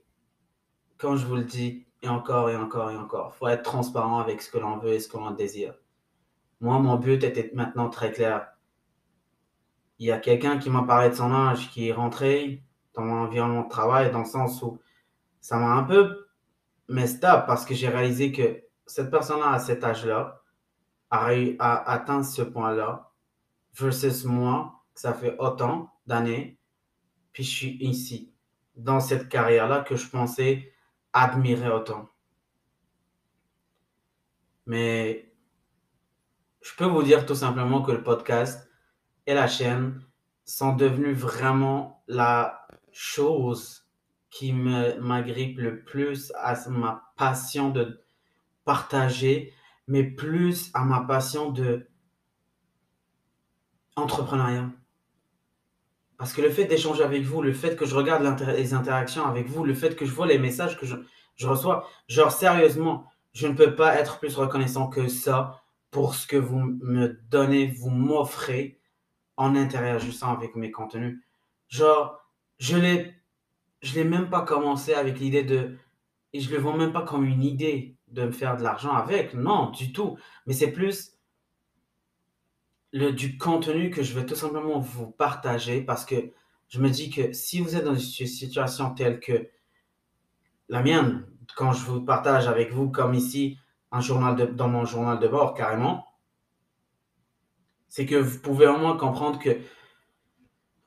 quand 0.97 1.17
je 1.17 1.27
vous 1.27 1.35
le 1.35 1.43
dis, 1.43 1.89
et 2.03 2.09
encore 2.09 2.51
et 2.51 2.57
encore 2.57 2.93
et 2.93 2.97
encore, 2.97 3.33
il 3.35 3.39
faut 3.39 3.49
être 3.49 3.65
transparent 3.65 4.21
avec 4.21 4.43
ce 4.43 4.53
que 4.53 4.59
l'on 4.59 4.79
veut 4.79 4.93
et 4.93 5.01
ce 5.01 5.09
que 5.09 5.17
l'on 5.17 5.33
désire. 5.33 5.75
Moi, 6.61 6.79
mon 6.79 6.95
but 6.95 7.25
était 7.25 7.51
maintenant 7.53 7.89
très 7.89 8.13
clair. 8.13 8.47
Il 9.99 10.07
y 10.07 10.13
a 10.13 10.21
quelqu'un 10.21 10.59
qui 10.59 10.71
m'a 10.71 10.85
parlé 10.85 11.09
de 11.09 11.15
son 11.15 11.33
âge, 11.33 11.69
qui 11.73 11.89
est 11.89 11.93
rentré 11.93 12.63
dans 12.95 13.03
mon 13.03 13.25
environnement 13.25 13.65
de 13.65 13.69
travail, 13.69 14.13
dans 14.13 14.21
le 14.21 14.25
sens 14.25 14.63
où 14.63 14.79
ça 15.41 15.57
m'a 15.57 15.73
un 15.73 15.83
peu 15.83 16.22
mais 16.89 17.07
stop, 17.07 17.47
parce 17.47 17.65
que 17.65 17.75
j'ai 17.75 17.89
réalisé 17.89 18.33
que 18.33 18.63
cette 18.87 19.11
personne-là, 19.11 19.53
à 19.53 19.59
cet 19.59 19.85
âge-là, 19.85 20.43
a, 21.11 21.29
a, 21.59 21.91
atteint 21.91 22.23
ce 22.23 22.43
point-là, 22.43 23.13
versus 23.75 24.25
moi, 24.25 24.83
que 24.95 25.01
ça 25.01 25.15
fait 25.15 25.37
autant 25.39 25.91
d'années, 26.07 26.59
puis 27.33 27.45
je 27.45 27.51
suis 27.51 27.77
ici, 27.81 28.35
dans 28.77 29.01
cette 29.01 29.29
carrière-là 29.29 29.81
que 29.81 29.97
je 29.97 30.09
pensais 30.09 30.73
admirer 31.13 31.69
autant. 31.71 32.09
Mais 34.67 35.33
je 36.61 36.75
peux 36.77 36.85
vous 36.85 37.03
dire 37.03 37.27
tout 37.27 37.35
simplement 37.35 37.83
que 37.83 37.93
le 37.93 38.03
podcast 38.03 38.69
et 39.27 39.35
la 39.35 39.49
chaîne 39.49 40.03
sont 40.45 40.75
devenus 40.75 41.17
vraiment 41.17 42.03
la 42.07 42.67
chose 42.93 43.82
qui 44.33 44.55
m'agrippe 44.55 45.59
le 45.59 45.85
plus 45.85 46.33
à 46.37 46.57
ma 46.71 47.13
passion 47.17 47.69
de 47.69 48.01
partager, 48.65 49.53
mais 49.87 50.05
plus 50.05 50.71
à 50.73 50.85
ma 50.85 51.01
passion 51.01 51.51
de 51.51 51.87
entrepreneuriat. 53.95 54.71
Parce 56.17 56.33
que 56.33 56.41
le 56.41 56.49
fait 56.49 56.65
d'échanger 56.65 57.03
avec 57.03 57.25
vous, 57.25 57.43
le 57.43 57.53
fait 57.53 57.77
que 57.77 57.85
je 57.85 57.95
regarde 57.95 58.25
les 58.57 58.73
interactions 58.73 59.27
avec 59.27 59.49
vous, 59.49 59.65
le 59.65 59.75
fait 59.75 59.95
que 59.97 60.07
je 60.07 60.13
vois 60.13 60.27
les 60.27 60.39
messages 60.39 60.79
que 60.79 60.87
je, 60.87 60.97
je 61.37 61.47
reçois, 61.47 61.87
genre 62.09 62.33
sérieusement, 62.33 63.05
je 63.35 63.47
ne 63.47 63.55
peux 63.55 63.75
pas 63.75 63.97
être 63.97 64.19
plus 64.19 64.35
reconnaissant 64.37 64.89
que 64.89 65.09
ça 65.09 65.63
pour 65.91 66.15
ce 66.15 66.27
que 66.27 66.39
vous 66.39 66.59
me 66.59 67.21
donnez, 67.29 67.67
vous 67.67 67.91
m'offrez 67.91 68.81
en 69.37 69.57
interagissant 69.57 70.33
avec 70.33 70.57
mes 70.57 70.71
contenus. 70.71 71.23
Genre, 71.69 72.19
je 72.59 72.79
l'ai 72.79 73.22
je 73.83 73.99
n'ai 73.99 74.05
même 74.05 74.31
pas 74.31 74.43
commencé 74.43 74.95
avec 74.95 75.19
l'idée 75.19 75.43
de. 75.43 75.77
Et 76.33 76.41
je 76.41 76.49
ne 76.51 76.57
le 76.57 76.63
vois 76.63 76.77
même 76.77 76.93
pas 76.93 77.03
comme 77.03 77.25
une 77.25 77.43
idée 77.43 77.97
de 78.09 78.25
me 78.25 78.31
faire 78.31 78.57
de 78.57 78.63
l'argent 78.63 78.93
avec. 78.93 79.35
Non, 79.35 79.71
du 79.71 79.93
tout. 79.93 80.17
Mais 80.47 80.55
c'est 80.55 80.73
plus 80.73 81.19
le, 82.93 83.11
du 83.11 83.37
contenu 83.37 83.91
que 83.91 84.03
je 84.03 84.19
vais 84.19 84.25
tout 84.25 84.35
simplement 84.35 84.79
vous 84.79 85.11
partager 85.11 85.83
parce 85.83 86.05
que 86.05 86.33
je 86.69 86.81
me 86.81 86.89
dis 86.89 87.11
que 87.11 87.33
si 87.33 87.61
vous 87.61 87.77
êtes 87.77 87.85
dans 87.85 87.95
une 87.95 88.27
situation 88.27 88.95
telle 88.95 89.21
que 89.21 89.51
la 90.69 90.83
mienne, 90.83 91.27
quand 91.55 91.73
je 91.73 91.85
vous 91.85 92.01
partage 92.01 92.49
avec 92.49 92.73
vous, 92.73 92.91
comme 92.91 93.13
ici, 93.13 93.59
un 93.91 94.01
journal 94.01 94.55
dans 94.55 94.69
mon 94.69 94.87
journal 94.87 95.19
de 95.19 95.29
bord 95.29 95.53
carrément, 95.53 96.07
c'est 97.89 98.07
que 98.07 98.17
vous 98.17 98.39
pouvez 98.39 98.67
au 98.67 98.79
moins 98.79 98.97
comprendre 98.97 99.39
que 99.39 99.59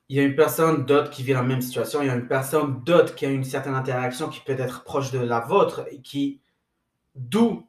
il 0.10 0.18
y 0.18 0.20
a 0.20 0.24
une 0.24 0.36
personne 0.36 0.86
d'autre 0.86 1.10
qui 1.10 1.24
vit 1.24 1.34
la 1.34 1.42
même 1.42 1.62
situation, 1.62 2.02
il 2.02 2.08
y 2.08 2.10
a 2.10 2.16
une 2.16 2.28
personne 2.28 2.84
d'autre 2.84 3.16
qui 3.16 3.26
a 3.26 3.30
une 3.30 3.44
certaine 3.44 3.74
interaction 3.74 4.30
qui 4.30 4.40
peut 4.42 4.58
être 4.58 4.84
proche 4.84 5.12
de 5.12 5.20
la 5.20 5.40
vôtre, 5.40 5.88
et 5.92 6.00
qui, 6.02 6.42
d'où 7.16 7.68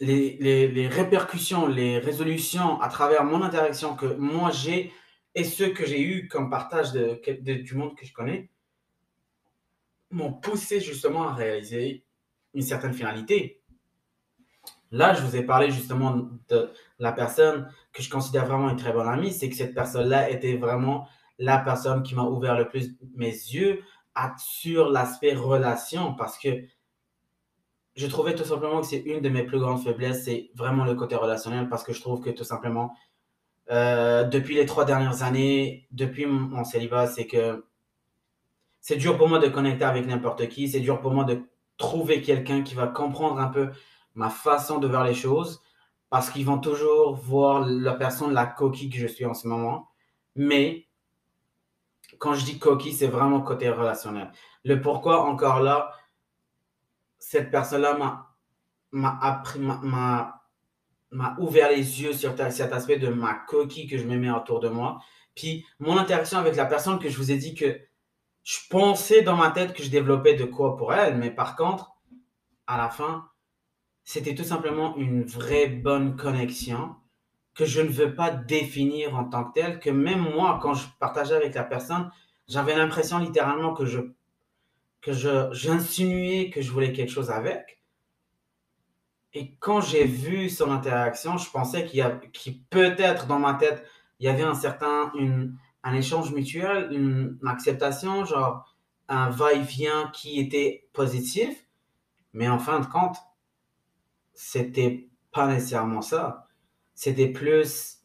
les, 0.00 0.88
répercussions, 0.88 1.66
les 1.66 1.98
résolutions 1.98 2.80
à 2.80 2.88
travers 2.88 3.24
mon 3.24 3.42
interaction 3.42 3.96
que 3.96 4.06
moi 4.06 4.50
j'ai 4.50 4.92
et 5.34 5.44
ceux 5.44 5.70
que 5.70 5.84
j'ai 5.84 6.00
eu 6.00 6.28
comme 6.28 6.48
partage 6.48 6.92
du 6.92 7.74
monde 7.74 7.96
que 7.96 8.06
je 8.06 8.12
connais, 8.12 8.48
m'ont 10.10 10.32
poussé 10.32 10.80
justement 10.80 11.28
à 11.28 11.34
réaliser 11.34 12.04
une 12.54 12.62
certaine 12.62 12.94
finalité. 12.94 13.60
Là, 14.92 15.12
je 15.12 15.22
vous 15.22 15.34
ai 15.34 15.42
parlé 15.42 15.72
justement 15.72 16.28
de 16.48 16.70
la 17.00 17.10
personne 17.10 17.68
que 17.94 18.02
je 18.02 18.10
considère 18.10 18.44
vraiment 18.46 18.68
une 18.68 18.76
très 18.76 18.92
bonne 18.92 19.08
amie. 19.08 19.32
C'est 19.32 19.48
que 19.48 19.56
cette 19.56 19.74
personne-là 19.74 20.28
était 20.28 20.56
vraiment 20.56 21.08
la 21.38 21.58
personne 21.58 22.02
qui 22.02 22.14
m'a 22.14 22.24
ouvert 22.24 22.56
le 22.56 22.68
plus 22.68 22.96
mes 23.14 23.30
yeux 23.30 23.80
sur 24.38 24.90
l'aspect 24.90 25.34
relation 25.34 26.14
parce 26.14 26.38
que 26.38 26.48
je 27.96 28.06
trouvais 28.06 28.34
tout 28.34 28.44
simplement 28.44 28.80
que 28.80 28.86
c'est 28.86 28.98
une 28.98 29.20
de 29.20 29.28
mes 29.28 29.44
plus 29.44 29.58
grandes 29.58 29.82
faiblesses, 29.82 30.24
c'est 30.24 30.50
vraiment 30.54 30.84
le 30.84 30.94
côté 30.94 31.14
relationnel 31.16 31.68
parce 31.68 31.84
que 31.84 31.92
je 31.92 32.00
trouve 32.00 32.20
que 32.20 32.30
tout 32.30 32.44
simplement, 32.44 32.94
euh, 33.70 34.24
depuis 34.24 34.56
les 34.56 34.66
trois 34.66 34.84
dernières 34.84 35.22
années, 35.22 35.86
depuis 35.92 36.26
mon 36.26 36.64
célibat, 36.64 37.06
c'est 37.06 37.26
que 37.26 37.64
c'est 38.80 38.96
dur 38.96 39.16
pour 39.16 39.28
moi 39.28 39.38
de 39.38 39.48
connecter 39.48 39.84
avec 39.84 40.06
n'importe 40.06 40.48
qui, 40.48 40.68
c'est 40.68 40.80
dur 40.80 41.00
pour 41.00 41.12
moi 41.12 41.24
de 41.24 41.42
trouver 41.76 42.20
quelqu'un 42.20 42.62
qui 42.62 42.74
va 42.74 42.86
comprendre 42.86 43.40
un 43.40 43.48
peu 43.48 43.70
ma 44.14 44.28
façon 44.28 44.78
de 44.78 44.86
voir 44.86 45.04
les 45.04 45.14
choses 45.14 45.63
parce 46.14 46.30
qu'ils 46.30 46.46
vont 46.46 46.60
toujours 46.60 47.16
voir 47.16 47.66
la 47.66 47.92
personne, 47.92 48.32
la 48.32 48.46
coquille 48.46 48.88
que 48.88 48.98
je 48.98 49.08
suis 49.08 49.24
en 49.24 49.34
ce 49.34 49.48
moment. 49.48 49.90
Mais 50.36 50.86
quand 52.18 52.34
je 52.34 52.44
dis 52.44 52.60
coquille, 52.60 52.92
c'est 52.92 53.08
vraiment 53.08 53.40
côté 53.40 53.68
relationnel. 53.68 54.30
Le 54.62 54.80
pourquoi, 54.80 55.24
encore 55.24 55.58
là, 55.58 55.90
cette 57.18 57.50
personne-là 57.50 58.28
m'a, 58.92 59.18
appris, 59.22 59.58
m'a 59.58 60.40
ouvert 61.40 61.70
les 61.70 62.02
yeux 62.02 62.12
sur 62.12 62.36
cet 62.52 62.72
aspect 62.72 62.98
de 62.98 63.08
ma 63.08 63.34
coquille 63.34 63.88
que 63.88 63.98
je 63.98 64.04
me 64.04 64.16
mets 64.16 64.30
autour 64.30 64.60
de 64.60 64.68
moi. 64.68 65.00
Puis 65.34 65.66
mon 65.80 65.98
interaction 65.98 66.38
avec 66.38 66.54
la 66.54 66.66
personne 66.66 67.00
que 67.00 67.08
je 67.08 67.16
vous 67.16 67.32
ai 67.32 67.38
dit 67.38 67.56
que 67.56 67.80
je 68.44 68.58
pensais 68.70 69.22
dans 69.22 69.34
ma 69.34 69.50
tête 69.50 69.72
que 69.72 69.82
je 69.82 69.90
développais 69.90 70.34
de 70.34 70.44
quoi 70.44 70.76
pour 70.76 70.94
elle, 70.94 71.16
mais 71.16 71.32
par 71.32 71.56
contre, 71.56 71.96
à 72.68 72.76
la 72.78 72.88
fin, 72.88 73.28
c'était 74.04 74.34
tout 74.34 74.44
simplement 74.44 74.96
une 74.96 75.24
vraie 75.24 75.66
bonne 75.66 76.16
connexion 76.16 76.94
que 77.54 77.64
je 77.64 77.80
ne 77.80 77.88
veux 77.88 78.14
pas 78.14 78.30
définir 78.30 79.16
en 79.16 79.24
tant 79.24 79.44
que 79.44 79.60
tel, 79.60 79.80
que 79.80 79.90
même 79.90 80.20
moi, 80.20 80.58
quand 80.62 80.74
je 80.74 80.86
partageais 80.98 81.34
avec 81.34 81.54
la 81.54 81.64
personne, 81.64 82.10
j'avais 82.48 82.76
l'impression 82.76 83.18
littéralement 83.18 83.74
que 83.74 83.86
je 83.86 84.00
que 85.00 85.12
j'insinuais 85.52 86.48
que 86.50 86.62
je 86.62 86.70
voulais 86.70 86.92
quelque 86.92 87.10
chose 87.10 87.30
avec. 87.30 87.82
Et 89.34 89.54
quand 89.56 89.80
j'ai 89.80 90.04
vu 90.04 90.48
son 90.48 90.70
interaction, 90.70 91.36
je 91.36 91.50
pensais 91.50 91.84
qu'il 91.84 91.98
y 91.98 92.02
a 92.02 92.20
peut-être 92.70 93.26
dans 93.26 93.38
ma 93.38 93.54
tête, 93.54 93.84
il 94.18 94.26
y 94.26 94.28
avait 94.28 94.42
un 94.42 94.54
certain 94.54 95.12
une, 95.14 95.56
un 95.82 95.94
échange 95.94 96.32
mutuel, 96.32 96.88
une, 96.90 97.38
une 97.42 97.48
acceptation, 97.48 98.24
genre 98.24 98.74
un 99.08 99.28
va-et-vient 99.28 100.10
qui 100.14 100.40
était 100.40 100.88
positif, 100.92 101.66
mais 102.32 102.48
en 102.48 102.58
fin 102.58 102.80
de 102.80 102.86
compte, 102.86 103.16
c'était 104.34 105.08
pas 105.32 105.46
nécessairement 105.48 106.02
ça. 106.02 106.48
C'était 106.94 107.28
plus, 107.28 108.02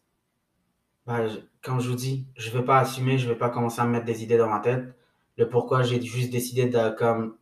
bah, 1.06 1.28
je- 1.28 1.40
quand 1.62 1.80
je 1.80 1.90
vous 1.90 1.96
dis, 1.96 2.28
je 2.38 2.50
veux 2.52 2.64
pas 2.64 2.80
assumer, 2.80 3.18
je 3.18 3.28
veux 3.28 3.38
pas 3.38 3.50
commencer 3.50 3.82
à 3.82 3.86
me 3.86 3.92
mettre 3.92 4.06
des 4.06 4.24
idées 4.24 4.38
dans 4.38 4.48
ma 4.50 4.60
tête. 4.62 4.86
Le 5.38 5.50
pourquoi 5.50 5.84
j'ai 5.84 6.02
juste 6.02 6.32
décidé 6.32 6.68
de 6.68 6.90
comme 6.98 7.38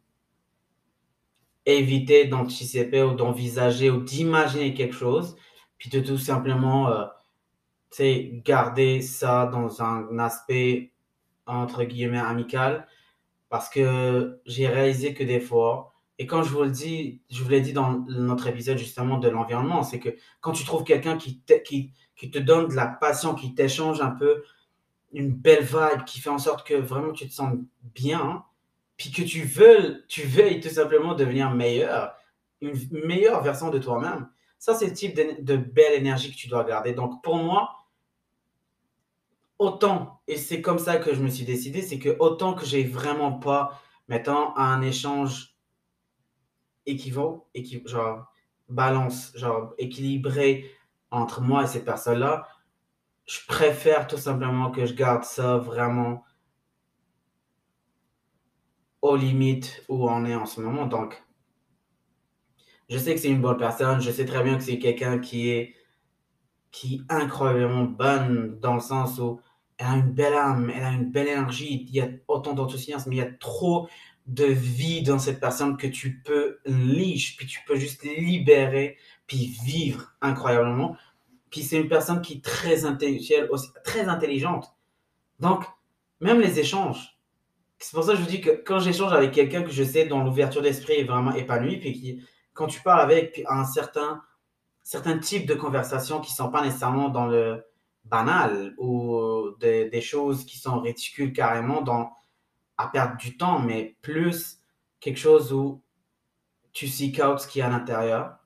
éviter 1.67 2.25
d'anticiper 2.25 3.03
ou 3.03 3.13
d'envisager 3.13 3.91
ou 3.91 4.01
d'imaginer 4.01 4.73
quelque 4.73 4.95
chose, 4.95 5.35
puis 5.77 5.87
de 5.91 5.99
tout 5.99 6.17
simplement, 6.17 6.89
euh, 6.91 7.05
garder 8.43 9.01
ça 9.01 9.47
dans 9.47 9.81
un 9.81 10.19
aspect 10.19 10.91
entre 11.45 11.83
guillemets 11.83 12.19
amical 12.19 12.87
parce 13.49 13.69
que 13.69 14.41
j'ai 14.45 14.67
réalisé 14.67 15.13
que 15.13 15.23
des 15.23 15.39
fois, 15.41 15.93
et 16.19 16.25
quand 16.25 16.43
je 16.43 16.49
vous 16.49 16.63
le 16.63 16.71
dis, 16.71 17.21
je 17.29 17.43
vous 17.43 17.49
l'ai 17.49 17.61
dit 17.61 17.73
dans 17.73 17.99
notre 18.07 18.47
épisode 18.47 18.77
justement 18.77 19.17
de 19.17 19.29
l'environnement, 19.29 19.83
c'est 19.83 19.99
que 19.99 20.09
quand 20.41 20.51
tu 20.51 20.65
trouves 20.65 20.83
quelqu'un 20.83 21.17
qui, 21.17 21.43
qui, 21.63 22.31
te 22.31 22.39
donne 22.39 22.69
de 22.69 22.75
la 22.75 22.87
passion, 22.87 23.35
qui 23.35 23.53
t'échange 23.53 24.01
un 24.01 24.11
peu 24.11 24.43
une 25.13 25.31
belle 25.31 25.63
vibe, 25.63 26.03
qui 26.05 26.19
fait 26.19 26.29
en 26.29 26.39
sorte 26.39 26.67
que 26.67 26.73
vraiment 26.73 27.13
tu 27.13 27.27
te 27.27 27.33
sens 27.33 27.55
bien, 27.95 28.19
hein, 28.19 28.43
puis 28.97 29.11
que 29.11 29.21
tu 29.21 29.43
veux, 29.43 30.05
tu 30.07 30.23
veuilles 30.23 30.59
tout 30.59 30.69
simplement 30.69 31.13
devenir 31.13 31.51
meilleur, 31.51 32.15
une 32.61 32.73
meilleure 32.91 33.43
version 33.43 33.69
de 33.69 33.77
toi-même, 33.77 34.27
ça 34.57 34.73
c'est 34.73 34.87
le 34.87 34.93
type 34.93 35.15
de, 35.15 35.41
de 35.41 35.55
belle 35.55 35.93
énergie 35.93 36.31
que 36.31 36.37
tu 36.37 36.47
dois 36.47 36.63
garder. 36.63 36.93
Donc 36.93 37.23
pour 37.23 37.37
moi, 37.37 37.85
autant, 39.59 40.21
et 40.27 40.35
c'est 40.37 40.61
comme 40.61 40.79
ça 40.79 40.97
que 40.97 41.13
je 41.13 41.21
me 41.21 41.29
suis 41.29 41.45
décidé, 41.45 41.83
c'est 41.83 41.99
que 41.99 42.15
autant 42.17 42.55
que 42.55 42.65
j'ai 42.65 42.83
vraiment 42.83 43.33
pas, 43.33 43.79
mettons, 44.07 44.55
un 44.57 44.81
échange 44.81 45.56
équivaut, 46.87 47.47
équi- 47.55 47.87
genre 47.87 48.25
balance, 48.69 49.31
genre 49.35 49.73
équilibré 49.77 50.71
entre 51.11 51.41
moi 51.41 51.63
et 51.63 51.67
cette 51.67 51.85
personne-là, 51.85 52.47
je 53.27 53.39
préfère 53.47 54.07
tout 54.07 54.17
simplement 54.17 54.71
que 54.71 54.85
je 54.85 54.93
garde 54.93 55.23
ça 55.23 55.57
vraiment 55.57 56.23
aux 59.01 59.15
limites 59.15 59.83
où 59.89 60.07
on 60.07 60.23
est 60.23 60.35
en 60.35 60.45
ce 60.45 60.61
moment. 60.61 60.85
Donc, 60.85 61.23
je 62.89 62.97
sais 62.97 63.13
que 63.13 63.19
c'est 63.19 63.29
une 63.29 63.41
bonne 63.41 63.57
personne, 63.57 64.01
je 64.01 64.11
sais 64.11 64.25
très 64.25 64.43
bien 64.43 64.57
que 64.57 64.63
c'est 64.63 64.79
quelqu'un 64.79 65.19
qui 65.19 65.49
est, 65.49 65.75
qui 66.71 67.03
incroyablement 67.09 67.83
bonne 67.85 68.59
dans 68.59 68.75
le 68.75 68.79
sens 68.79 69.19
où 69.19 69.39
elle 69.77 69.87
a 69.87 69.95
une 69.95 70.11
belle 70.11 70.33
âme, 70.33 70.71
elle 70.73 70.83
a 70.83 70.91
une 70.91 71.11
belle 71.11 71.27
énergie, 71.27 71.85
il 71.87 71.95
y 71.95 72.01
a 72.01 72.07
autant 72.27 72.53
d'enthousiasme, 72.53 73.11
il 73.13 73.17
y 73.17 73.21
a 73.21 73.31
trop 73.31 73.89
de 74.25 74.45
vie 74.45 75.03
dans 75.03 75.19
cette 75.19 75.39
personne 75.39 75.77
que 75.77 75.87
tu 75.87 76.21
peux 76.23 76.46
leash, 76.67 77.37
puis 77.37 77.45
tu 77.45 77.59
peux 77.65 77.75
juste 77.75 78.03
libérer, 78.03 78.97
puis 79.25 79.57
vivre 79.65 80.11
incroyablement. 80.21 80.95
Puis 81.49 81.61
c'est 81.63 81.77
une 81.77 81.87
personne 81.87 82.21
qui 82.21 82.35
est 82.35 82.43
très 82.43 82.85
intellectuelle, 82.85 83.49
très 83.83 84.07
intelligente. 84.07 84.73
Donc, 85.39 85.63
même 86.19 86.39
les 86.39 86.59
échanges, 86.59 87.17
c'est 87.79 87.93
pour 87.93 88.03
ça 88.03 88.13
que 88.13 88.17
je 88.17 88.23
vous 88.23 88.29
dis 88.29 88.41
que 88.41 88.49
quand 88.49 88.79
j'échange 88.79 89.13
avec 89.13 89.31
quelqu'un 89.31 89.63
que 89.63 89.71
je 89.71 89.83
sais 89.83 90.05
dont 90.05 90.23
l'ouverture 90.23 90.61
d'esprit 90.61 90.93
est 90.93 91.03
vraiment 91.03 91.33
épanouie, 91.33 91.77
puis 91.77 91.93
qui, 91.93 92.23
quand 92.53 92.67
tu 92.67 92.81
parles 92.81 93.01
avec 93.01 93.43
un 93.47 93.65
certain, 93.65 94.23
certain 94.81 95.17
type 95.19 95.45
de 95.45 95.53
conversation 95.53 96.19
qui 96.19 96.31
ne 96.31 96.35
sont 96.35 96.49
pas 96.49 96.63
nécessairement 96.63 97.09
dans 97.09 97.27
le 97.27 97.63
banal 98.05 98.73
ou 98.77 99.51
des, 99.59 99.89
des 99.89 100.01
choses 100.01 100.45
qui 100.45 100.57
sont 100.57 100.79
ridicules 100.79 101.33
carrément 101.33 101.81
dans, 101.81 102.11
à 102.77 102.87
perdre 102.87 103.17
du 103.17 103.37
temps, 103.37 103.59
mais 103.59 103.95
plus 104.01 104.59
quelque 104.99 105.19
chose 105.19 105.53
où 105.53 105.81
tu 106.77 106.87
seek 106.87 107.19
out 107.19 107.39
ce 107.39 107.47
qu'il 107.47 107.61
y 107.61 107.61
a 107.63 107.65
à 107.65 107.69
l'intérieur. 107.71 108.37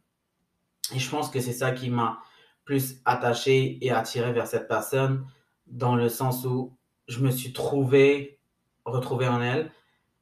Et 0.96 1.00
je 1.00 1.10
pense 1.10 1.30
que 1.30 1.41
c'est 1.41 1.52
ça 1.52 1.72
qui 1.72 1.89
m'a 1.89 2.20
plus 2.63 3.02
attaché 3.04 3.78
et 3.86 3.91
attiré 3.91 4.32
vers 4.32 4.48
cette 4.48 4.70
personne, 4.70 5.28
dans 5.67 5.98
le 5.98 6.08
sens 6.08 6.46
où 6.46 6.78
je 7.10 7.20
me 7.20 7.30
suis 7.30 7.52
trouvé, 7.52 8.39
retrouvé 8.86 9.28
en 9.28 9.41
elle, 9.41 9.70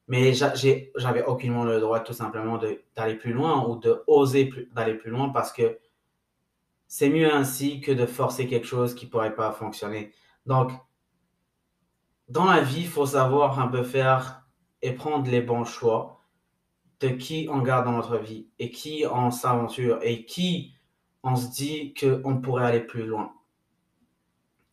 mais 0.07 0.33
j'avais 0.33 1.23
aucunement 1.27 1.65
le 1.65 1.79
droit 1.79 1.99
tout 1.99 2.13
simplement 2.13 2.59
d'aller 2.95 3.13
plus 3.13 3.31
loin 3.31 3.67
ou 3.67 3.75
de 3.75 4.03
oser 4.07 4.51
d'aller 4.73 4.95
plus 4.95 5.11
loin 5.11 5.29
parce 5.29 5.51
que 5.51 5.77
c'est 6.87 7.09
mieux 7.09 7.31
ainsi 7.31 7.79
que 7.79 7.91
de 7.91 8.07
forcer 8.07 8.47
quelque 8.47 8.65
chose 8.65 8.95
qui 8.95 9.05
pourrait 9.05 9.35
pas 9.35 9.51
fonctionner. 9.51 10.13
Donc, 10.47 10.71
dans 12.27 12.45
la 12.45 12.61
vie, 12.61 12.81
il 12.81 12.87
faut 12.87 13.05
savoir 13.05 13.59
un 13.59 13.67
peu 13.67 13.83
faire 13.83 14.47
et 14.81 14.93
prendre 14.93 15.29
les 15.29 15.41
bons 15.41 15.65
choix 15.65 16.18
de 16.99 17.09
qui 17.09 17.47
on 17.51 17.61
garde 17.61 17.85
dans 17.85 17.93
notre 17.93 18.17
vie 18.17 18.47
et 18.59 18.71
qui 18.71 19.05
on 19.11 19.31
s'aventure 19.31 19.99
et 20.01 20.25
qui 20.25 20.73
on 21.23 21.35
se 21.35 21.49
dit 21.49 21.93
qu'on 21.93 22.37
pourrait 22.37 22.65
aller 22.65 22.79
plus 22.79 23.05
loin. 23.05 23.33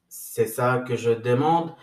C'est 0.09 0.47
ça 0.47 0.79
que 0.79 0.97
je 0.97 1.11
demande 1.11 1.75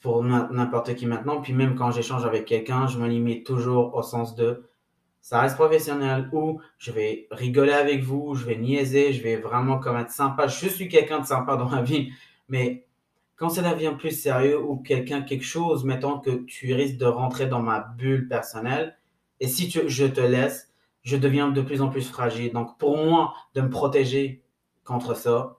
pour 0.00 0.22
n'importe 0.22 0.94
qui 0.94 1.06
maintenant. 1.06 1.40
Puis 1.40 1.52
même 1.52 1.74
quand 1.74 1.90
j'échange 1.90 2.24
avec 2.24 2.44
quelqu'un, 2.44 2.86
je 2.86 2.98
me 2.98 3.08
limite 3.08 3.44
toujours 3.46 3.94
au 3.94 4.02
sens 4.02 4.34
de 4.34 4.64
ça 5.26 5.40
reste 5.40 5.56
professionnel 5.56 6.28
ou 6.30 6.60
je 6.78 6.92
vais 6.92 7.26
rigoler 7.32 7.72
avec 7.72 8.04
vous, 8.04 8.36
je 8.36 8.46
vais 8.46 8.54
niaiser, 8.54 9.12
je 9.12 9.20
vais 9.24 9.34
vraiment 9.34 9.80
comme 9.80 9.96
être 9.96 10.12
sympa. 10.12 10.46
Je 10.46 10.68
suis 10.68 10.88
quelqu'un 10.88 11.18
de 11.18 11.26
sympa 11.26 11.56
dans 11.56 11.68
la 11.68 11.82
vie, 11.82 12.12
mais 12.48 12.86
quand 13.34 13.48
ça 13.48 13.68
devient 13.68 13.94
plus 13.98 14.12
sérieux 14.12 14.62
ou 14.62 14.76
quelqu'un, 14.76 15.22
quelque 15.22 15.44
chose, 15.44 15.84
mettons 15.84 16.20
que 16.20 16.30
tu 16.44 16.72
risques 16.74 16.96
de 16.96 17.06
rentrer 17.06 17.46
dans 17.46 17.60
ma 17.60 17.80
bulle 17.80 18.28
personnelle, 18.28 18.96
et 19.40 19.48
si 19.48 19.70
je 19.70 20.06
te 20.06 20.20
laisse, 20.20 20.72
je 21.02 21.16
deviens 21.16 21.48
de 21.48 21.62
plus 21.62 21.82
en 21.82 21.88
plus 21.88 22.08
fragile. 22.08 22.52
Donc 22.52 22.78
pour 22.78 22.96
moi, 22.96 23.34
de 23.54 23.60
me 23.60 23.70
protéger 23.70 24.42
contre 24.84 25.14
ça, 25.14 25.58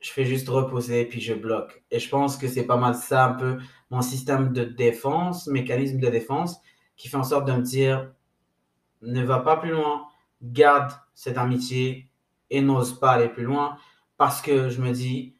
je 0.00 0.10
fais 0.10 0.24
juste 0.24 0.48
reposer 0.48 1.06
puis 1.06 1.20
je 1.20 1.32
bloque. 1.32 1.82
Et 1.90 1.98
je 1.98 2.08
pense 2.08 2.36
que 2.36 2.46
c'est 2.46 2.66
pas 2.66 2.76
mal 2.76 2.94
ça 2.94 3.26
un 3.26 3.32
peu 3.32 3.58
mon 3.90 4.02
système 4.02 4.52
de 4.52 4.64
défense, 4.64 5.46
mécanisme 5.46 5.98
de 5.98 6.08
défense, 6.08 6.60
qui 6.96 7.08
fait 7.08 7.16
en 7.16 7.24
sorte 7.24 7.46
de 7.46 7.52
me 7.52 7.62
dire 7.62 8.12
ne 9.00 9.22
va 9.22 9.40
pas 9.40 9.56
plus 9.56 9.70
loin, 9.70 10.06
garde 10.42 10.92
cette 11.14 11.38
amitié 11.38 12.10
et 12.50 12.60
n'ose 12.60 12.98
pas 12.98 13.12
aller 13.12 13.28
plus 13.28 13.44
loin 13.44 13.76
parce 14.16 14.42
que 14.42 14.68
je 14.68 14.80
me 14.80 14.92
dis 14.92 15.34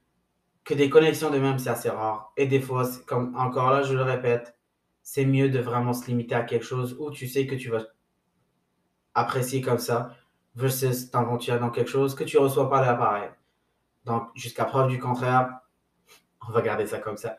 que 0.64 0.74
des 0.74 0.88
connexions 0.88 1.30
de 1.30 1.38
même, 1.38 1.58
c'est 1.58 1.70
assez 1.70 1.90
rare. 1.90 2.32
Et 2.36 2.46
des 2.46 2.60
fois, 2.60 2.88
comme 3.06 3.36
encore 3.36 3.70
là, 3.70 3.82
je 3.82 3.94
le 3.94 4.02
répète, 4.02 4.56
c'est 5.04 5.26
mieux 5.26 5.50
de 5.50 5.60
vraiment 5.60 5.92
se 5.92 6.06
limiter 6.06 6.34
à 6.34 6.42
quelque 6.42 6.64
chose 6.64 6.96
où 6.98 7.12
tu 7.12 7.28
sais 7.28 7.46
que 7.46 7.54
tu 7.54 7.68
vas 7.70 7.84
apprécier 9.14 9.60
comme 9.60 9.78
ça 9.78 10.16
versus 10.56 11.10
t'aventurer 11.10 11.58
dans 11.58 11.70
quelque 11.70 11.90
chose 11.90 12.14
que 12.16 12.24
tu 12.24 12.38
reçois 12.38 12.68
pas 12.68 12.84
l'appareil. 12.84 13.28
Donc, 14.04 14.28
jusqu'à 14.34 14.64
preuve 14.64 14.88
du 14.88 14.98
contraire, 14.98 15.60
on 16.48 16.52
va 16.52 16.62
garder 16.62 16.86
ça 16.86 16.98
comme 16.98 17.18
ça. 17.18 17.36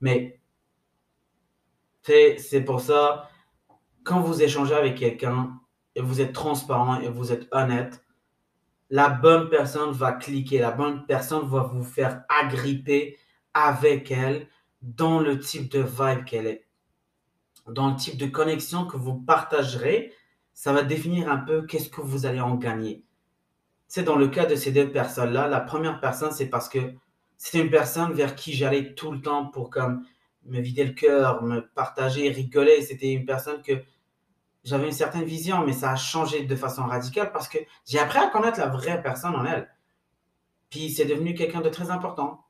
Mais, 0.00 0.40
c'est 2.02 2.64
pour 2.64 2.80
ça, 2.80 3.28
quand 4.04 4.20
vous 4.20 4.42
échangez 4.42 4.74
avec 4.74 4.96
quelqu'un 4.96 5.60
et 5.94 6.00
vous 6.00 6.20
êtes 6.20 6.32
transparent 6.32 7.00
et 7.00 7.08
vous 7.08 7.32
êtes 7.32 7.48
honnête, 7.52 8.02
la 8.90 9.10
bonne 9.10 9.50
personne 9.50 9.90
va 9.90 10.12
cliquer, 10.12 10.58
la 10.60 10.70
bonne 10.70 11.04
personne 11.04 11.46
va 11.46 11.62
vous 11.62 11.82
faire 11.82 12.22
agripper 12.28 13.18
avec 13.52 14.10
elle 14.10 14.48
dans 14.80 15.18
le 15.18 15.38
type 15.38 15.70
de 15.70 15.80
vibe 15.80 16.24
qu'elle 16.24 16.46
est, 16.46 16.67
dans 17.68 17.90
le 17.90 17.96
type 17.96 18.16
de 18.16 18.26
connexion 18.26 18.86
que 18.86 18.96
vous 18.96 19.14
partagerez. 19.14 20.12
Ça 20.54 20.72
va 20.72 20.82
définir 20.82 21.30
un 21.30 21.38
peu 21.38 21.62
qu'est-ce 21.62 21.88
que 21.88 22.00
vous 22.00 22.26
allez 22.26 22.40
en 22.40 22.54
gagner. 22.56 23.04
C'est 23.86 24.02
dans 24.02 24.16
le 24.16 24.28
cas 24.28 24.46
de 24.46 24.54
ces 24.54 24.72
deux 24.72 24.90
personnes-là, 24.90 25.48
la 25.48 25.60
première 25.60 26.00
personne, 26.00 26.32
c'est 26.32 26.48
parce 26.48 26.68
que 26.68 26.78
c'était 27.36 27.60
une 27.60 27.70
personne 27.70 28.12
vers 28.12 28.34
qui 28.34 28.52
j'allais 28.52 28.94
tout 28.94 29.12
le 29.12 29.22
temps 29.22 29.46
pour 29.46 29.70
comme 29.70 30.04
me 30.44 30.60
vider 30.60 30.84
le 30.84 30.92
cœur, 30.92 31.42
me 31.42 31.60
partager, 31.60 32.28
rigoler. 32.30 32.82
C'était 32.82 33.12
une 33.12 33.24
personne 33.24 33.62
que 33.62 33.82
j'avais 34.64 34.86
une 34.86 34.92
certaine 34.92 35.24
vision, 35.24 35.64
mais 35.64 35.72
ça 35.72 35.92
a 35.92 35.96
changé 35.96 36.44
de 36.44 36.56
façon 36.56 36.84
radicale 36.84 37.32
parce 37.32 37.48
que 37.48 37.58
j'ai 37.86 37.98
appris 37.98 38.18
à 38.18 38.28
connaître 38.28 38.58
la 38.58 38.66
vraie 38.66 39.00
personne 39.00 39.34
en 39.34 39.44
elle. 39.44 39.68
Puis 40.68 40.90
c'est 40.90 41.06
devenu 41.06 41.34
quelqu'un 41.34 41.60
de 41.60 41.68
très 41.68 41.90
important. 41.90 42.44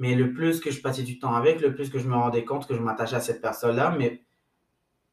Mais 0.00 0.14
le 0.14 0.32
plus 0.32 0.60
que 0.60 0.70
je 0.70 0.80
passais 0.80 1.02
du 1.02 1.18
temps 1.18 1.34
avec, 1.34 1.60
le 1.60 1.74
plus 1.74 1.90
que 1.90 1.98
je 1.98 2.08
me 2.08 2.16
rendais 2.16 2.46
compte 2.46 2.66
que 2.66 2.74
je 2.74 2.80
m'attachais 2.80 3.16
à 3.16 3.20
cette 3.20 3.42
personne-là, 3.42 3.94
mais 3.98 4.24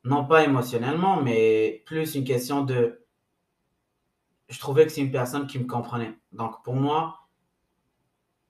non 0.05 0.25
pas 0.25 0.45
émotionnellement, 0.45 1.21
mais 1.21 1.83
plus 1.85 2.15
une 2.15 2.23
question 2.23 2.63
de... 2.63 3.03
Je 4.47 4.57
trouvais 4.59 4.85
que 4.85 4.93
c'est 4.93 5.01
une 5.01 5.11
personne 5.11 5.45
qui 5.45 5.59
me 5.59 5.67
comprenait. 5.67 6.17
Donc 6.31 6.63
pour 6.63 6.75
moi, 6.75 7.27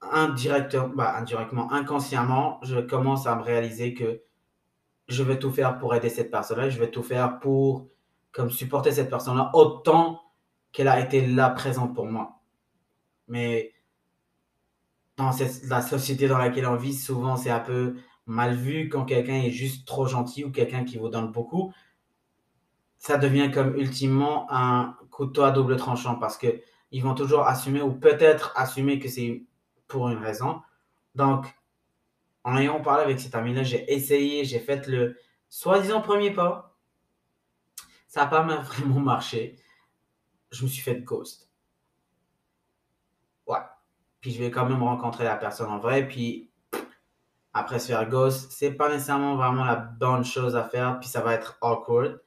indirectement, 0.00 0.86
bah, 0.86 1.16
indirectement, 1.16 1.72
inconsciemment, 1.72 2.60
je 2.62 2.78
commence 2.78 3.26
à 3.26 3.34
me 3.34 3.42
réaliser 3.42 3.94
que 3.94 4.22
je 5.08 5.24
vais 5.24 5.40
tout 5.40 5.50
faire 5.50 5.76
pour 5.80 5.92
aider 5.96 6.08
cette 6.08 6.30
personne-là, 6.30 6.70
je 6.70 6.78
vais 6.78 6.92
tout 6.92 7.02
faire 7.02 7.40
pour 7.40 7.88
comme 8.30 8.50
supporter 8.50 8.92
cette 8.92 9.10
personne-là 9.10 9.50
autant 9.54 10.22
qu'elle 10.70 10.86
a 10.86 11.00
été 11.00 11.26
là 11.26 11.50
présente 11.50 11.96
pour 11.96 12.06
moi. 12.06 12.38
Mais 13.26 13.72
dans 15.18 15.32
la 15.64 15.82
société 15.82 16.28
dans 16.28 16.38
laquelle 16.38 16.66
on 16.66 16.76
vit, 16.76 16.94
souvent 16.94 17.36
c'est 17.36 17.50
un 17.50 17.60
peu 17.60 17.96
mal 18.26 18.54
vu 18.54 18.88
quand 18.88 19.04
quelqu'un 19.04 19.34
est 19.34 19.50
juste 19.50 19.86
trop 19.86 20.06
gentil 20.06 20.44
ou 20.44 20.52
quelqu'un 20.52 20.84
qui 20.84 20.96
vous 20.96 21.08
donne 21.08 21.32
beaucoup. 21.32 21.74
Ça 22.98 23.18
devient 23.18 23.50
comme 23.52 23.76
ultimement 23.76 24.46
un 24.50 24.96
couteau 25.10 25.42
à 25.42 25.50
double 25.50 25.76
tranchant 25.76 26.14
parce 26.14 26.38
que 26.38 26.62
ils 26.92 27.02
vont 27.02 27.14
toujours 27.14 27.46
assumer 27.46 27.82
ou 27.82 27.92
peut-être 27.92 28.52
assumer 28.56 28.98
que 28.98 29.08
c'est 29.08 29.42
pour 29.88 30.08
une 30.08 30.18
raison. 30.18 30.62
Donc, 31.14 31.46
en 32.44 32.56
ayant 32.56 32.80
parlé 32.80 33.02
avec 33.04 33.20
cet 33.20 33.34
ami-là, 33.34 33.62
j'ai 33.62 33.92
essayé, 33.92 34.44
j'ai 34.44 34.60
fait 34.60 34.86
le 34.86 35.18
soi-disant 35.48 36.00
premier 36.00 36.30
pas. 36.30 36.78
Ça 38.06 38.22
n'a 38.22 38.26
pas 38.28 38.42
vraiment 38.62 39.00
marché. 39.00 39.58
Je 40.50 40.62
me 40.62 40.68
suis 40.68 40.82
fait 40.82 41.02
ghost. 41.02 41.47
Puis 44.20 44.32
je 44.32 44.42
vais 44.42 44.50
quand 44.50 44.66
même 44.66 44.82
rencontrer 44.82 45.24
la 45.24 45.36
personne 45.36 45.70
en 45.70 45.78
vrai. 45.78 46.06
Puis 46.06 46.50
après 47.52 47.78
se 47.78 47.88
faire 47.88 48.08
ghost, 48.08 48.52
c'est 48.52 48.72
pas 48.72 48.88
nécessairement 48.88 49.36
vraiment 49.36 49.64
la 49.64 49.76
bonne 49.76 50.24
chose 50.24 50.56
à 50.56 50.64
faire. 50.64 50.98
Puis 51.00 51.08
ça 51.08 51.20
va 51.20 51.34
être 51.34 51.58
awkward. 51.60 52.20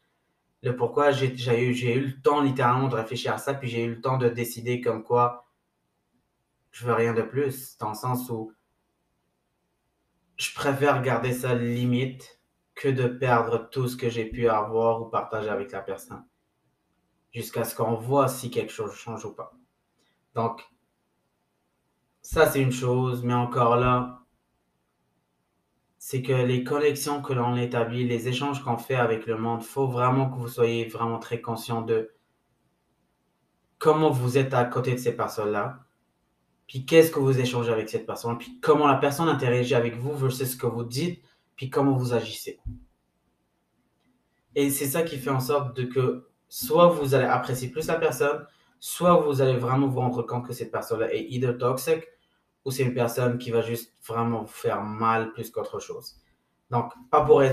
Le 0.64 0.76
pourquoi, 0.76 1.12
j'ai 1.12 1.28
eu, 1.28 1.74
eu 1.74 2.06
le 2.06 2.22
temps 2.22 2.42
littéralement 2.42 2.88
de 2.88 2.96
réfléchir 2.96 3.34
à 3.34 3.38
ça. 3.38 3.54
Puis 3.54 3.70
j'ai 3.70 3.84
eu 3.84 3.96
le 3.96 4.02
temps 4.02 4.18
de 4.18 4.30
décider 4.30 4.82
comme 4.82 5.04
quoi 5.04 5.48
je 6.72 6.86
veux 6.86 6.94
rien 6.94 7.14
de 7.14 7.22
plus. 7.22 7.78
Dans 7.78 7.90
le 7.90 7.96
sens 7.96 8.30
où 8.30 8.54
je 10.38 10.54
préfère 10.56 11.02
garder 11.02 11.34
ça 11.34 11.54
limite 11.54 12.42
que 12.74 12.88
de 12.88 13.08
perdre 13.08 13.70
tout 13.70 13.88
ce 13.88 13.96
que 13.96 14.10
j'ai 14.10 14.26
pu 14.26 14.48
avoir 14.48 15.02
ou 15.02 15.06
partager 15.06 15.50
avec 15.50 15.72
la 15.72 15.82
personne. 15.82 16.26
Jusqu'à 17.32 17.64
ce 17.64 17.76
qu'on 17.76 17.94
voit 17.94 18.28
si 18.28 18.50
quelque 18.50 18.72
chose 18.72 18.94
change 18.94 19.24
ou 19.26 19.34
pas. 19.34 19.54
Donc, 20.34 20.64
ça 22.22 22.50
c'est 22.50 22.62
une 22.62 22.72
chose, 22.72 23.24
mais 23.24 23.34
encore 23.34 23.76
là, 23.78 24.24
c'est 25.98 26.22
que 26.22 26.34
les 26.34 26.64
connexions 26.64 27.22
que 27.22 27.34
l'on 27.34 27.56
établit, 27.56 28.08
les 28.08 28.28
échanges 28.28 28.64
qu'on 28.64 28.78
fait 28.78 28.96
avec 28.96 29.28
le 29.28 29.38
monde, 29.38 29.64
faut 29.64 29.88
vraiment 29.88 30.30
que 30.30 30.38
vous 30.38 30.48
soyez 30.48 30.86
vraiment 30.86 31.20
très 31.20 31.42
conscient 31.42 31.82
de 31.82 32.12
comment 33.78 34.10
vous 34.10 34.38
êtes 34.38 34.54
à 34.54 34.66
côté 34.66 34.94
de 34.94 34.98
ces 34.98 35.16
personnes-là 35.16 35.86
puis 36.72 36.86
qu'est-ce 36.86 37.12
que 37.12 37.20
vous 37.20 37.38
échangez 37.38 37.70
avec 37.70 37.90
cette 37.90 38.06
personne, 38.06 38.38
puis 38.38 38.58
comment 38.62 38.88
la 38.88 38.96
personne 38.96 39.28
interagit 39.28 39.76
avec 39.76 39.98
vous 39.98 40.16
versus 40.16 40.54
ce 40.54 40.56
que 40.56 40.68
vous 40.68 40.86
dites, 40.86 41.22
puis 41.58 41.70
comment 41.70 41.98
vous 41.98 42.14
agissez. 42.14 42.62
Et 44.56 44.70
c'est 44.70 44.86
ça 44.86 45.04
qui 45.04 45.18
fait 45.18 45.32
en 45.32 45.42
sorte 45.42 45.90
que 45.90 46.30
soit 46.48 46.88
vous 46.88 47.14
allez 47.14 47.26
apprécier 47.26 47.68
plus 47.68 47.88
la 47.88 47.96
personne, 47.96 48.46
soit 48.82 49.22
vous 49.22 49.42
allez 49.42 49.58
vraiment 49.58 49.88
vous 49.88 50.00
rendre 50.00 50.24
compte 50.24 50.48
que 50.48 50.54
cette 50.54 50.72
personne-là 50.72 51.14
est 51.14 51.22
either 51.30 51.56
toxic 51.58 52.04
ou 52.66 52.72
c'est 52.72 52.84
une 52.84 52.96
personne 52.96 53.38
qui 53.38 53.52
va 53.52 53.62
juste 53.62 53.94
vraiment 54.06 54.42
vous 54.42 54.48
faire 54.48 54.82
mal 54.82 55.32
plus 55.34 55.52
qu'autre 55.52 55.80
chose. 55.80 56.18
Donc, 56.72 56.92
pas 57.12 57.24
pour 57.24 57.44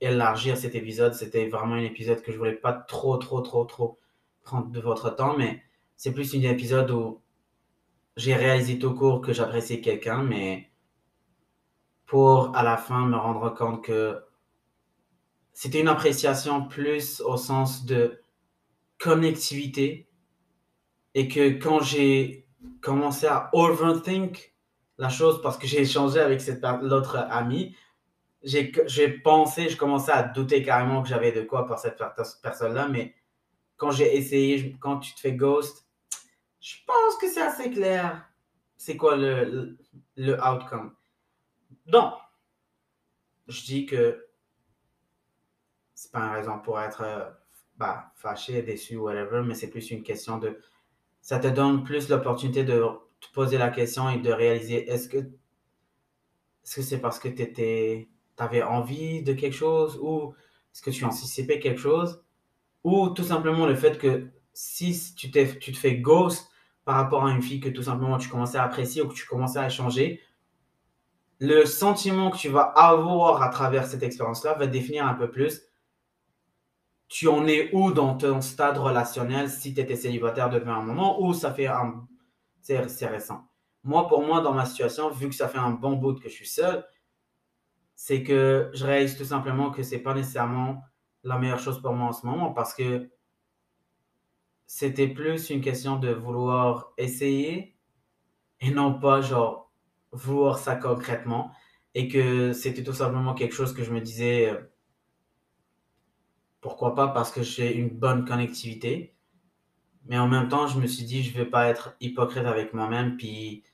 élargir 0.00 0.56
cet 0.56 0.76
épisode, 0.76 1.14
c'était 1.14 1.48
vraiment 1.48 1.74
un 1.74 1.82
épisode 1.82 2.22
que 2.22 2.30
je 2.32 2.38
voulais 2.38 2.54
pas 2.54 2.72
trop, 2.72 3.16
trop, 3.16 3.40
trop, 3.40 3.64
trop 3.64 3.98
prendre 4.42 4.68
de 4.68 4.80
votre 4.80 5.10
temps, 5.10 5.36
mais 5.36 5.62
c'est 5.96 6.12
plus 6.12 6.32
un 6.34 6.42
épisode 6.42 6.90
où 6.92 7.22
j'ai 8.16 8.34
réalisé 8.34 8.78
tout 8.78 8.94
court 8.94 9.20
que 9.20 9.32
j'appréciais 9.32 9.80
quelqu'un, 9.80 10.22
mais 10.22 10.70
pour 12.06 12.54
à 12.56 12.62
la 12.62 12.76
fin 12.76 13.04
me 13.06 13.16
rendre 13.16 13.52
compte 13.52 13.84
que 13.84 14.22
c'était 15.52 15.80
une 15.80 15.88
appréciation 15.88 16.68
plus 16.68 17.20
au 17.20 17.36
sens 17.36 17.84
de 17.84 18.20
connectivité 18.98 20.07
et 21.14 21.28
que 21.28 21.58
quand 21.58 21.80
j'ai 21.80 22.46
commencé 22.80 23.26
à 23.26 23.50
overthink 23.52 24.54
la 24.98 25.08
chose 25.08 25.40
parce 25.42 25.58
que 25.58 25.66
j'ai 25.66 25.82
échangé 25.82 26.20
avec 26.20 26.40
cette 26.40 26.62
l'autre 26.82 27.16
ami, 27.30 27.76
j'ai 28.42 29.08
pensé, 29.08 29.68
je 29.68 29.76
commençais 29.76 30.12
à 30.12 30.22
douter 30.22 30.62
carrément 30.62 31.02
que 31.02 31.08
j'avais 31.08 31.32
de 31.32 31.42
quoi 31.42 31.66
pour 31.66 31.78
cette 31.78 32.00
personne-là, 32.42 32.88
mais 32.88 33.14
quand 33.76 33.90
j'ai 33.90 34.16
essayé, 34.16 34.76
quand 34.80 34.98
tu 34.98 35.14
te 35.14 35.20
fais 35.20 35.32
ghost, 35.32 35.86
je 36.60 36.76
pense 36.86 37.16
que 37.16 37.28
c'est 37.28 37.42
assez 37.42 37.70
clair. 37.70 38.28
C'est 38.76 38.96
quoi 38.96 39.16
le, 39.16 39.76
le, 40.16 40.34
outcome? 40.34 40.94
Donc, 41.86 42.14
je 43.46 43.62
dis 43.62 43.86
que 43.86 44.26
c'est 45.94 46.12
pas 46.12 46.20
une 46.20 46.32
raison 46.32 46.58
pour 46.58 46.80
être 46.80 47.02
euh, 47.02 47.30
bah, 47.76 48.12
fâché, 48.16 48.62
déçu, 48.62 48.96
whatever, 48.96 49.42
mais 49.44 49.54
c'est 49.54 49.70
plus 49.70 49.90
une 49.90 50.02
question 50.02 50.38
de. 50.38 50.60
Ça 51.28 51.38
te 51.38 51.46
donne 51.46 51.84
plus 51.84 52.08
l'opportunité 52.08 52.64
de 52.64 52.82
te 53.20 53.30
poser 53.34 53.58
la 53.58 53.68
question 53.68 54.08
et 54.08 54.16
de 54.16 54.32
réaliser 54.32 54.88
est-ce 54.88 55.10
que 55.10 55.18
est-ce 55.18 56.76
que 56.76 56.80
c'est 56.80 57.02
parce 57.02 57.18
que 57.18 57.28
tu 57.28 58.08
avais 58.38 58.62
envie 58.62 59.22
de 59.22 59.34
quelque 59.34 59.54
chose 59.54 59.98
ou 60.00 60.32
est-ce 60.72 60.80
que 60.80 60.88
tu 60.88 61.04
anticipais 61.04 61.58
quelque 61.58 61.82
chose? 61.82 62.24
Ou 62.82 63.10
tout 63.10 63.24
simplement 63.24 63.66
le 63.66 63.74
fait 63.74 63.98
que 63.98 64.30
si 64.54 65.14
tu, 65.14 65.30
tu 65.30 65.72
te 65.72 65.76
fais 65.76 65.96
ghost 65.96 66.50
par 66.86 66.96
rapport 66.96 67.26
à 67.26 67.30
une 67.30 67.42
fille 67.42 67.60
que 67.60 67.68
tout 67.68 67.82
simplement 67.82 68.16
tu 68.16 68.30
commençais 68.30 68.56
à 68.56 68.62
apprécier 68.62 69.02
ou 69.02 69.08
que 69.08 69.14
tu 69.14 69.26
commençais 69.26 69.58
à 69.58 69.66
échanger, 69.66 70.22
le 71.40 71.66
sentiment 71.66 72.30
que 72.30 72.38
tu 72.38 72.48
vas 72.48 72.62
avoir 72.62 73.42
à 73.42 73.50
travers 73.50 73.86
cette 73.86 74.02
expérience-là 74.02 74.54
va 74.54 74.66
définir 74.66 75.06
un 75.06 75.12
peu 75.12 75.30
plus 75.30 75.67
tu 77.08 77.26
en 77.28 77.46
es 77.46 77.70
où 77.74 77.92
dans 77.92 78.16
ton 78.16 78.40
stade 78.40 78.78
relationnel 78.78 79.50
si 79.50 79.74
tu 79.74 79.80
étais 79.80 79.96
célibataire 79.96 80.50
depuis 80.50 80.70
un 80.70 80.82
moment 80.82 81.22
ou 81.22 81.32
ça 81.32 81.52
fait 81.52 81.66
un... 81.66 82.06
C'est 82.60 83.06
récent? 83.06 83.48
Moi, 83.82 84.06
pour 84.08 84.22
moi, 84.22 84.42
dans 84.42 84.52
ma 84.52 84.66
situation, 84.66 85.08
vu 85.08 85.30
que 85.30 85.34
ça 85.34 85.48
fait 85.48 85.58
un 85.58 85.70
bon 85.70 85.92
bout 85.92 86.20
que 86.20 86.28
je 86.28 86.34
suis 86.34 86.48
seul, 86.48 86.84
c'est 87.94 88.22
que 88.22 88.70
je 88.74 88.84
réalise 88.84 89.16
tout 89.16 89.24
simplement 89.24 89.70
que 89.70 89.82
c'est 89.82 90.00
pas 90.00 90.14
nécessairement 90.14 90.82
la 91.24 91.38
meilleure 91.38 91.58
chose 91.58 91.80
pour 91.80 91.94
moi 91.94 92.08
en 92.08 92.12
ce 92.12 92.26
moment 92.26 92.52
parce 92.52 92.74
que 92.74 93.10
c'était 94.66 95.08
plus 95.08 95.50
une 95.50 95.60
question 95.60 95.98
de 95.98 96.10
vouloir 96.10 96.92
essayer 96.98 97.76
et 98.60 98.70
non 98.70 98.98
pas 99.00 99.20
genre 99.20 99.72
vouloir 100.12 100.58
ça 100.58 100.76
concrètement 100.76 101.50
et 101.94 102.08
que 102.08 102.52
c'était 102.52 102.84
tout 102.84 102.92
simplement 102.92 103.34
quelque 103.34 103.54
chose 103.54 103.72
que 103.74 103.82
je 103.82 103.92
me 103.92 104.00
disais 104.00 104.50
euh, 104.50 104.60
pourquoi 106.68 106.94
pas 106.94 107.08
parce 107.08 107.30
que 107.30 107.42
j'ai 107.42 107.74
une 107.74 107.90
bonne 107.90 108.24
connectivité. 108.24 109.14
Mais 110.06 110.18
en 110.18 110.28
même 110.28 110.48
temps 110.48 110.66
je 110.66 110.78
me 110.78 110.86
suis 110.86 111.04
dit 111.04 111.22
je 111.22 111.36
vais 111.36 111.46
pas 111.46 111.68
être 111.68 111.96
hypocrite 112.00 112.44
avec 112.44 112.74
moi-même. 112.74 113.16
Puis 113.16 113.64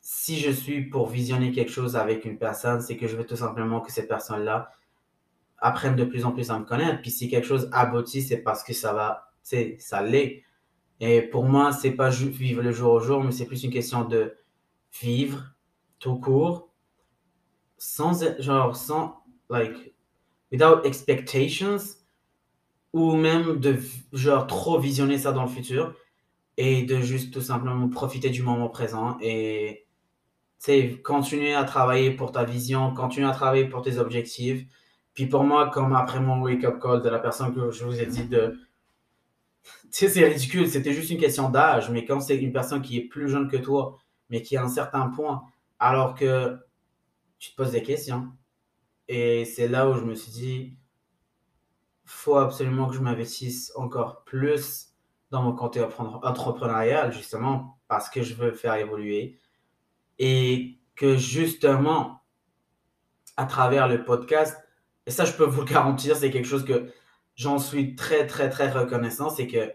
si 0.00 0.38
je 0.38 0.50
suis 0.50 0.86
pour 0.86 1.08
visionner 1.08 1.52
quelque 1.52 1.70
chose 1.70 1.96
avec 1.96 2.24
une 2.24 2.38
personne 2.38 2.80
c'est 2.80 2.96
que 2.96 3.06
je 3.06 3.16
veux 3.16 3.26
tout 3.26 3.36
simplement 3.36 3.80
que 3.80 3.92
cette 3.92 4.08
personne 4.08 4.44
là 4.44 4.70
apprenne 5.58 5.96
de 5.96 6.04
plus 6.04 6.24
en 6.24 6.32
plus 6.32 6.50
à 6.50 6.58
me 6.58 6.64
connaître. 6.64 7.00
Puis 7.02 7.10
si 7.10 7.28
quelque 7.28 7.46
chose 7.46 7.68
aboutit 7.72 8.22
c'est 8.22 8.38
parce 8.38 8.64
que 8.64 8.72
ça 8.72 8.92
va 8.92 9.30
c'est 9.42 9.76
ça 9.78 10.02
l'est. 10.02 10.42
Et 11.00 11.22
pour 11.22 11.44
moi, 11.44 11.72
c'est 11.72 11.90
pas 11.90 12.08
vivre 12.08 12.62
le 12.62 12.72
jour 12.72 12.92
au 12.92 13.00
jour, 13.00 13.22
mais 13.22 13.32
c'est 13.32 13.46
plus 13.46 13.64
une 13.64 13.72
question 13.72 14.04
de 14.04 14.36
vivre 15.00 15.54
tout 15.98 16.16
court, 16.16 16.70
sans, 17.76 18.22
genre, 18.38 18.76
sans, 18.76 19.22
like, 19.50 19.93
without 20.54 20.86
expectations, 20.86 21.78
ou 22.92 23.16
même 23.16 23.58
de, 23.58 23.78
genre, 24.12 24.46
trop 24.46 24.78
visionner 24.78 25.18
ça 25.18 25.32
dans 25.32 25.42
le 25.42 25.48
futur, 25.48 25.94
et 26.56 26.84
de 26.84 27.00
juste 27.00 27.32
tout 27.32 27.40
simplement 27.40 27.88
profiter 27.88 28.30
du 28.30 28.42
moment 28.42 28.68
présent 28.68 29.18
et, 29.20 29.84
c'est 30.64 31.02
continuer 31.02 31.52
à 31.52 31.64
travailler 31.64 32.10
pour 32.12 32.32
ta 32.32 32.44
vision, 32.44 32.94
continuer 32.94 33.28
à 33.28 33.32
travailler 33.32 33.66
pour 33.66 33.82
tes 33.82 33.98
objectifs. 33.98 34.64
Puis 35.12 35.26
pour 35.26 35.44
moi, 35.44 35.68
comme 35.68 35.94
après 35.94 36.20
mon 36.20 36.40
wake-up 36.40 36.80
call 36.80 37.02
de 37.02 37.10
la 37.10 37.18
personne 37.18 37.54
que 37.54 37.70
je 37.70 37.84
vous 37.84 38.00
ai 38.00 38.06
dit 38.06 38.24
de 38.24 38.58
sais, 39.90 40.08
c'est 40.08 40.24
ridicule, 40.24 40.66
c'était 40.70 40.94
juste 40.94 41.10
une 41.10 41.18
question 41.18 41.50
d'âge, 41.50 41.90
mais 41.90 42.06
quand 42.06 42.20
c'est 42.20 42.38
une 42.38 42.50
personne 42.50 42.80
qui 42.80 42.96
est 42.96 43.04
plus 43.04 43.28
jeune 43.28 43.48
que 43.48 43.58
toi, 43.58 43.98
mais 44.30 44.40
qui 44.40 44.56
a 44.56 44.62
un 44.64 44.68
certain 44.68 45.08
point, 45.08 45.42
alors 45.78 46.14
que 46.14 46.56
tu 47.38 47.50
te 47.50 47.56
poses 47.56 47.72
des 47.72 47.82
questions. 47.82 48.32
Et 49.08 49.44
c'est 49.44 49.68
là 49.68 49.88
où 49.88 49.94
je 49.94 50.04
me 50.04 50.14
suis 50.14 50.32
dit, 50.32 50.76
faut 52.04 52.36
absolument 52.36 52.88
que 52.88 52.94
je 52.94 53.00
m'investisse 53.00 53.72
encore 53.76 54.24
plus 54.24 54.94
dans 55.30 55.42
mon 55.42 55.52
côté 55.52 55.82
entrepreneurial, 55.82 57.12
justement, 57.12 57.78
parce 57.88 58.08
que 58.08 58.22
je 58.22 58.34
veux 58.34 58.52
faire 58.52 58.74
évoluer. 58.74 59.38
Et 60.18 60.78
que 60.94 61.16
justement, 61.16 62.22
à 63.36 63.46
travers 63.46 63.88
le 63.88 64.04
podcast, 64.04 64.56
et 65.06 65.10
ça 65.10 65.24
je 65.24 65.32
peux 65.32 65.44
vous 65.44 65.62
le 65.62 65.66
garantir, 65.66 66.16
c'est 66.16 66.30
quelque 66.30 66.46
chose 66.46 66.64
que 66.64 66.92
j'en 67.34 67.58
suis 67.58 67.96
très, 67.96 68.26
très, 68.26 68.48
très 68.48 68.70
reconnaissant, 68.70 69.28
c'est 69.28 69.48
que 69.48 69.72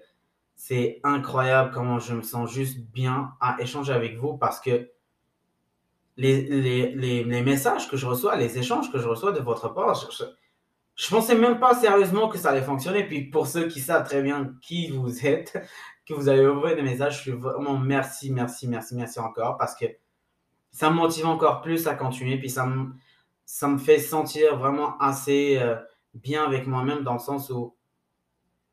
c'est 0.55 0.99
incroyable 1.03 1.71
comment 1.73 1.99
je 1.99 2.13
me 2.13 2.21
sens 2.21 2.51
juste 2.51 2.79
bien 2.79 3.33
à 3.39 3.57
échanger 3.59 3.93
avec 3.93 4.17
vous 4.17 4.37
parce 4.37 4.59
que 4.59 4.89
les, 6.19 6.41
les, 6.95 7.23
les, 7.23 7.41
messages 7.41 7.89
que 7.89 7.95
je 7.95 8.05
reçois, 8.05 8.35
les 8.35 8.57
échanges 8.57 8.91
que 8.91 8.99
je 8.99 9.07
reçois 9.07 9.31
de 9.31 9.39
votre 9.39 9.73
part, 9.73 9.95
je, 9.95 10.25
je, 10.95 11.09
pensais 11.09 11.33
même 11.33 11.59
pas 11.59 11.73
sérieusement 11.73 12.27
que 12.27 12.37
ça 12.37 12.49
allait 12.49 12.61
fonctionner. 12.61 13.05
Puis 13.05 13.29
pour 13.29 13.47
ceux 13.47 13.67
qui 13.67 13.79
savent 13.79 14.05
très 14.05 14.21
bien 14.21 14.53
qui 14.61 14.89
vous 14.89 15.25
êtes, 15.25 15.57
que 16.05 16.13
vous 16.13 16.27
avez 16.27 16.45
envoyé 16.45 16.75
des 16.75 16.81
messages, 16.81 17.17
je 17.17 17.21
suis 17.21 17.31
vraiment 17.31 17.77
merci, 17.77 18.31
merci, 18.33 18.67
merci, 18.67 18.95
merci 18.95 19.19
encore 19.19 19.57
parce 19.57 19.75
que 19.75 19.85
ça 20.71 20.89
me 20.89 20.95
motive 20.95 21.25
encore 21.25 21.61
plus 21.61 21.87
à 21.87 21.95
continuer. 21.95 22.37
Puis 22.37 22.49
ça 22.49 22.65
me, 22.65 22.89
ça 23.45 23.69
me 23.69 23.77
fait 23.77 23.99
sentir 23.99 24.57
vraiment 24.57 24.97
assez 24.97 25.57
euh, 25.57 25.75
bien 26.13 26.43
avec 26.43 26.67
moi-même 26.67 27.03
dans 27.03 27.13
le 27.13 27.19
sens 27.19 27.49
où 27.49 27.77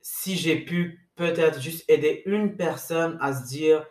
si 0.01 0.35
j'ai 0.35 0.57
pu 0.57 1.09
peut-être 1.15 1.61
juste 1.61 1.85
aider 1.89 2.23
une 2.27 2.57
personne 2.57 3.19
à 3.21 3.33
se 3.33 3.47
dire 3.47 3.87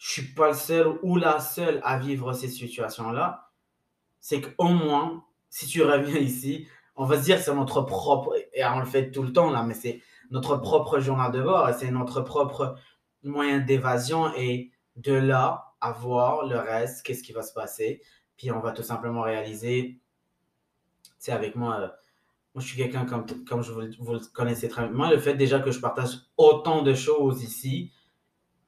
je 0.00 0.12
suis 0.12 0.34
pas 0.34 0.48
le 0.48 0.54
seul 0.54 0.98
ou 1.02 1.16
la 1.16 1.40
seule 1.40 1.78
à 1.84 1.98
vivre 1.98 2.32
ces 2.32 2.48
situations-là, 2.48 3.50
c'est 4.18 4.40
qu'au 4.40 4.68
moins, 4.68 5.22
si 5.50 5.66
tu 5.66 5.82
reviens 5.82 6.16
ici, 6.20 6.66
on 6.96 7.04
va 7.04 7.18
se 7.18 7.24
dire 7.24 7.38
c'est 7.38 7.54
notre 7.54 7.82
propre, 7.82 8.34
et 8.54 8.64
on 8.64 8.80
le 8.80 8.86
fait 8.86 9.10
tout 9.10 9.22
le 9.22 9.32
temps 9.32 9.50
là, 9.50 9.62
mais 9.62 9.74
c'est 9.74 10.00
notre 10.30 10.56
propre 10.56 11.00
journal 11.00 11.30
de 11.30 11.42
bord, 11.42 11.68
c'est 11.78 11.90
notre 11.90 12.22
propre 12.22 12.76
moyen 13.22 13.58
d'évasion 13.58 14.34
et 14.36 14.72
de 14.96 15.12
là 15.12 15.74
à 15.82 15.92
voir 15.92 16.46
le 16.46 16.58
reste, 16.58 17.04
qu'est-ce 17.04 17.22
qui 17.22 17.32
va 17.32 17.42
se 17.42 17.52
passer. 17.52 18.00
Puis 18.38 18.50
on 18.50 18.60
va 18.60 18.72
tout 18.72 18.82
simplement 18.82 19.20
réaliser, 19.20 20.00
c'est 21.18 21.32
avec 21.32 21.56
moi, 21.56 21.78
euh, 21.78 21.88
moi 22.54 22.62
je 22.62 22.68
suis 22.68 22.78
quelqu'un 22.78 23.04
comme, 23.04 23.26
comme 23.44 23.62
je 23.62 23.72
vous, 23.72 23.82
vous, 23.98 24.14
le 24.14 24.20
connaissez 24.32 24.68
très 24.68 24.84
bien. 24.84 24.92
Moi, 24.92 25.10
le 25.10 25.18
fait 25.18 25.34
déjà 25.34 25.60
que 25.60 25.70
je 25.70 25.78
partage 25.78 26.20
autant 26.38 26.80
de 26.80 26.94
choses 26.94 27.42
ici, 27.42 27.92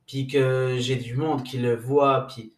puis 0.06 0.26
que 0.26 0.76
j'ai 0.78 0.96
du 0.96 1.16
monde 1.16 1.42
qui 1.42 1.58
le 1.58 1.76
voit, 1.76 2.26
puis 2.26 2.54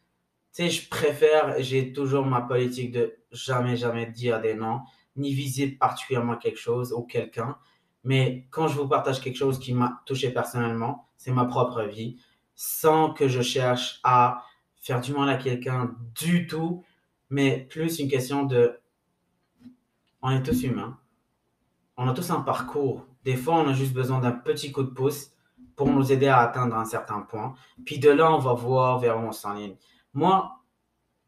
tu 0.54 0.62
sais, 0.62 0.70
je 0.70 0.88
préfère, 0.88 1.56
j'ai 1.58 1.92
toujours 1.92 2.24
ma 2.24 2.40
politique 2.40 2.92
de 2.92 3.16
jamais, 3.32 3.76
jamais 3.76 4.06
dire 4.06 4.40
des 4.40 4.54
noms, 4.54 4.80
ni 5.16 5.32
viser 5.32 5.68
particulièrement 5.68 6.36
quelque 6.36 6.58
chose 6.58 6.92
ou 6.92 7.02
quelqu'un. 7.02 7.56
Mais 8.04 8.46
quand 8.50 8.68
je 8.68 8.76
vous 8.76 8.88
partage 8.88 9.20
quelque 9.20 9.36
chose 9.36 9.58
qui 9.58 9.72
m'a 9.72 10.02
touché 10.06 10.30
personnellement, 10.30 11.08
c'est 11.16 11.32
ma 11.32 11.44
propre 11.44 11.82
vie, 11.82 12.18
sans 12.54 13.12
que 13.12 13.28
je 13.28 13.42
cherche 13.42 14.00
à 14.04 14.44
faire 14.80 15.00
du 15.00 15.12
mal 15.12 15.28
à 15.28 15.36
quelqu'un 15.36 15.96
du 16.14 16.46
tout, 16.46 16.84
mais 17.30 17.66
plus 17.70 17.98
une 17.98 18.08
question 18.08 18.44
de... 18.44 18.78
On 20.22 20.30
est 20.30 20.42
tous 20.42 20.62
humains. 20.62 20.98
On 21.96 22.08
a 22.08 22.12
tous 22.12 22.30
un 22.30 22.40
parcours. 22.40 23.06
Des 23.24 23.36
fois, 23.36 23.56
on 23.56 23.68
a 23.68 23.72
juste 23.72 23.92
besoin 23.92 24.20
d'un 24.20 24.32
petit 24.32 24.72
coup 24.72 24.82
de 24.82 24.90
pouce 24.90 25.33
pour 25.76 25.88
nous 25.88 26.12
aider 26.12 26.28
à 26.28 26.38
atteindre 26.38 26.76
un 26.76 26.84
certain 26.84 27.20
point. 27.20 27.54
Puis 27.84 27.98
de 27.98 28.10
là, 28.10 28.32
on 28.32 28.38
va 28.38 28.54
voir 28.54 28.98
vers 28.98 29.18
où 29.18 29.22
on 29.22 29.32
s'enligne. 29.32 29.76
Moi, 30.12 30.52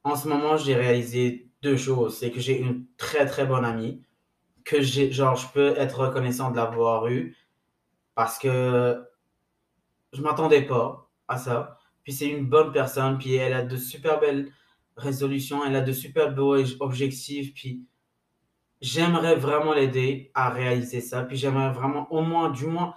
en 0.04 0.14
ce 0.14 0.28
moment, 0.28 0.56
j'ai 0.56 0.74
réalisé 0.74 1.50
deux 1.62 1.76
choses. 1.76 2.16
C'est 2.18 2.30
que 2.30 2.40
j'ai 2.40 2.59
une 2.59 2.87
très, 2.96 3.26
très 3.26 3.44
bonne 3.44 3.64
amie 3.64 4.02
que 4.64 4.82
genre, 4.82 5.37
je 5.37 5.46
peux 5.48 5.76
être 5.78 6.00
reconnaissant 6.00 6.50
de 6.50 6.56
l'avoir 6.56 7.06
eue 7.09 7.37
parce 8.14 8.38
que 8.38 9.02
je 10.12 10.22
m'attendais 10.22 10.62
pas 10.62 11.11
à 11.28 11.38
ça. 11.38 11.78
Puis 12.02 12.12
c'est 12.12 12.28
une 12.28 12.46
bonne 12.46 12.72
personne, 12.72 13.18
puis 13.18 13.35
elle 13.35 13.52
a 13.52 13.62
de 13.62 13.76
super 13.76 14.20
belles 14.20 14.50
résolutions, 14.96 15.64
elle 15.64 15.76
a 15.76 15.80
de 15.80 15.92
super 15.92 16.32
beaux 16.32 16.56
objectifs, 16.80 17.52
puis 17.54 17.85
j'aimerais 18.80 19.35
vraiment 19.35 19.72
l'aider 19.72 20.30
à 20.35 20.50
réaliser 20.50 21.00
ça, 21.00 21.22
puis 21.22 21.37
j'aimerais 21.37 21.72
vraiment 21.72 22.11
au 22.12 22.22
moins, 22.22 22.50
du 22.50 22.66
moins, 22.66 22.94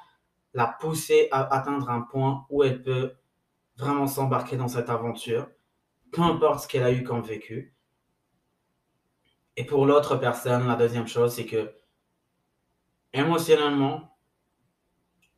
la 0.54 0.68
pousser 0.68 1.28
à 1.32 1.54
atteindre 1.54 1.90
un 1.90 2.02
point 2.02 2.46
où 2.50 2.64
elle 2.64 2.82
peut 2.82 3.14
vraiment 3.78 4.08
s'embarquer 4.08 4.58
dans 4.58 4.68
cette 4.68 4.90
aventure, 4.90 5.48
peu 6.12 6.22
importe 6.22 6.62
ce 6.62 6.68
qu'elle 6.68 6.84
a 6.84 6.92
eu 6.92 7.04
comme 7.04 7.22
vécu. 7.22 7.74
Et 9.56 9.66
pour 9.66 9.86
l'autre 9.86 10.16
personne, 10.16 10.68
la 10.68 10.76
deuxième 10.76 11.08
chose, 11.08 11.34
c'est 11.34 11.46
que 11.46 11.74
émotionnellement, 13.14 14.18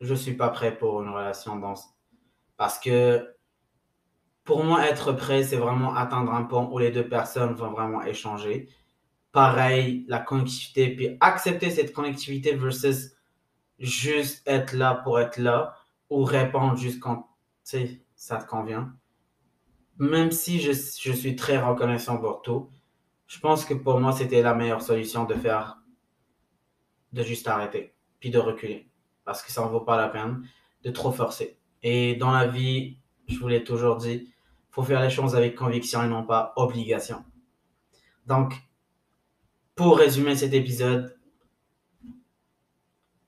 je 0.00 0.14
suis 0.14 0.34
pas 0.34 0.48
prêt 0.48 0.76
pour 0.76 1.02
une 1.02 1.08
relation 1.08 1.56
dans 1.56 1.74
parce 2.56 2.78
que 2.78 3.34
pour 4.44 4.64
moi 4.64 4.86
être 4.88 5.12
prêt, 5.12 5.42
c'est 5.44 5.56
vraiment 5.56 5.94
atteindre 5.94 6.32
un 6.32 6.44
point 6.44 6.68
où 6.70 6.78
les 6.78 6.90
deux 6.90 7.08
personnes 7.08 7.54
vont 7.54 7.70
vraiment 7.70 8.02
échanger. 8.02 8.68
Pareil, 9.30 10.04
la 10.08 10.18
connectivité, 10.18 10.94
puis 10.94 11.16
accepter 11.20 11.70
cette 11.70 11.92
connectivité 11.92 12.54
versus 12.54 13.16
juste 13.82 14.46
être 14.46 14.72
là 14.72 14.94
pour 14.94 15.20
être 15.20 15.36
là 15.38 15.74
ou 16.08 16.24
répondre 16.24 16.76
juste 16.76 17.00
quand 17.00 17.28
ça 17.62 18.36
te 18.36 18.48
convient. 18.48 18.94
Même 19.98 20.30
si 20.30 20.60
je, 20.60 20.72
je 20.72 21.12
suis 21.12 21.36
très 21.36 21.58
reconnaissant 21.58 22.18
pour 22.18 22.42
tout, 22.42 22.70
je 23.26 23.38
pense 23.38 23.64
que 23.64 23.74
pour 23.74 23.98
moi, 24.00 24.12
c'était 24.12 24.42
la 24.42 24.54
meilleure 24.54 24.82
solution 24.82 25.24
de 25.24 25.34
faire, 25.34 25.78
de 27.12 27.22
juste 27.22 27.48
arrêter, 27.48 27.94
puis 28.20 28.30
de 28.30 28.38
reculer. 28.38 28.88
Parce 29.24 29.42
que 29.42 29.50
ça 29.50 29.64
ne 29.64 29.68
vaut 29.68 29.80
pas 29.80 29.96
la 29.96 30.08
peine 30.08 30.46
de 30.82 30.90
trop 30.90 31.12
forcer. 31.12 31.58
Et 31.82 32.14
dans 32.16 32.30
la 32.30 32.46
vie, 32.46 32.98
je 33.28 33.38
vous 33.38 33.48
l'ai 33.48 33.64
toujours 33.64 33.96
dit, 33.96 34.32
faut 34.70 34.82
faire 34.82 35.02
les 35.02 35.10
choses 35.10 35.34
avec 35.34 35.54
conviction 35.54 36.02
et 36.02 36.08
non 36.08 36.24
pas 36.24 36.52
obligation. 36.56 37.24
Donc, 38.26 38.54
pour 39.74 39.98
résumer 39.98 40.36
cet 40.36 40.52
épisode, 40.52 41.16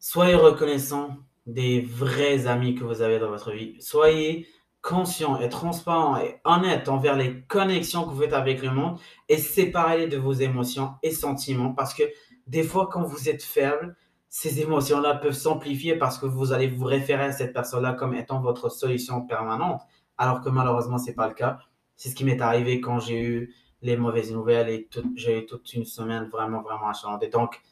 soyez 0.05 0.35
reconnaissant 0.35 1.17
des 1.47 1.81
vrais 1.81 2.47
amis 2.47 2.75
que 2.75 2.85
vous 2.85 3.01
avez 3.01 3.19
dans 3.19 3.31
votre 3.31 3.53
vie. 3.53 3.75
Soyez 3.81 4.47
conscient 4.83 5.41
et 5.41 5.49
transparent 5.49 6.19
et 6.19 6.43
honnête 6.45 6.91
envers 6.91 7.17
les 7.17 7.41
connexions 7.45 8.05
que 8.05 8.11
vous 8.11 8.21
faites 8.21 8.35
avec 8.35 8.61
le 8.61 8.71
monde 8.71 8.99
et 9.31 9.39
séparez 9.39 10.07
de 10.07 10.19
vos 10.19 10.35
émotions 10.35 10.93
et 11.03 11.11
sentiments 11.11 11.73
parce 11.73 11.95
que 11.95 12.03
des 12.47 12.63
fois 12.63 12.91
quand 12.93 13.03
vous 13.03 13.31
êtes 13.31 13.43
faible, 13.43 13.97
ces 14.29 14.61
émotions-là 14.61 15.15
peuvent 15.15 15.33
s'amplifier 15.33 15.97
parce 15.97 16.19
que 16.19 16.27
vous 16.27 16.53
allez 16.53 16.69
vous 16.69 16.85
référer 16.85 17.25
à 17.25 17.33
cette 17.33 17.55
personne-là 17.55 17.95
comme 17.95 18.13
étant 18.13 18.43
votre 18.43 18.69
solution 18.69 19.23
permanente 19.23 19.81
alors 20.19 20.43
que 20.43 20.51
malheureusement 20.51 20.99
c'est 20.99 21.15
pas 21.15 21.29
le 21.29 21.35
cas. 21.35 21.61
C'est 21.97 22.11
ce 22.11 22.15
qui 22.15 22.25
m'est 22.25 22.43
arrivé 22.43 22.83
quand 22.83 23.01
j'ai 23.01 23.23
eu 23.23 23.55
les 23.81 23.97
mauvaises 23.97 24.33
nouvelles 24.35 24.69
et 24.69 24.87
j'ai 25.17 25.39
eu 25.39 25.47
toute 25.47 25.73
une 25.73 25.87
semaine 25.87 26.29
vraiment 26.29 26.61
vraiment 26.61 26.89
achalantée. 26.89 27.29
Donc 27.29 27.63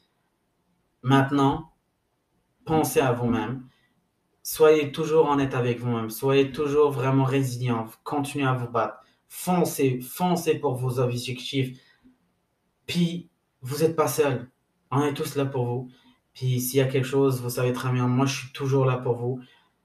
maintenant, 1.03 1.72
pensez 2.65 3.01
à 3.01 3.13
vous-même 3.13 3.63
Soyez 4.45 4.91
toujours 4.91 5.29
honnête 5.29 5.55
avec 5.55 5.79
vous-même. 5.79 6.11
Soyez 6.11 6.51
toujours 6.51 6.91
vraiment 6.91 7.25
résilient. 7.25 7.87
Continuez 8.03 8.47
à 8.47 8.55
vous 8.55 8.69
battre. 8.69 8.97
Foncez, 9.29 10.01
foncez 10.01 10.57
pour 10.57 10.75
vos 10.75 10.99
objectifs. 10.99 11.79
Puis, 12.87 13.31
vous 13.61 13.79
n'êtes 13.79 13.95
pas 13.95 14.09
seul. 14.09 14.51
On 14.91 15.03
est 15.05 15.15
tous 15.15 15.37
là 15.37 15.47
pour 15.47 15.65
vous. 15.65 15.89
Puis, 16.35 16.61
s'il 16.61 16.79
y 16.79 16.83
a 16.83 16.87
quelque 16.87 17.07
chose, 17.07 17.41
vous 17.41 17.51
savez 17.51 17.73
très 17.73 17.93
bien, 17.93 18.09
moi, 18.09 18.27
je 18.27 18.41
suis 18.41 18.53
toujours 18.53 18.85
là 18.85 18.97
pour 18.99 19.15
vous. 19.17 19.41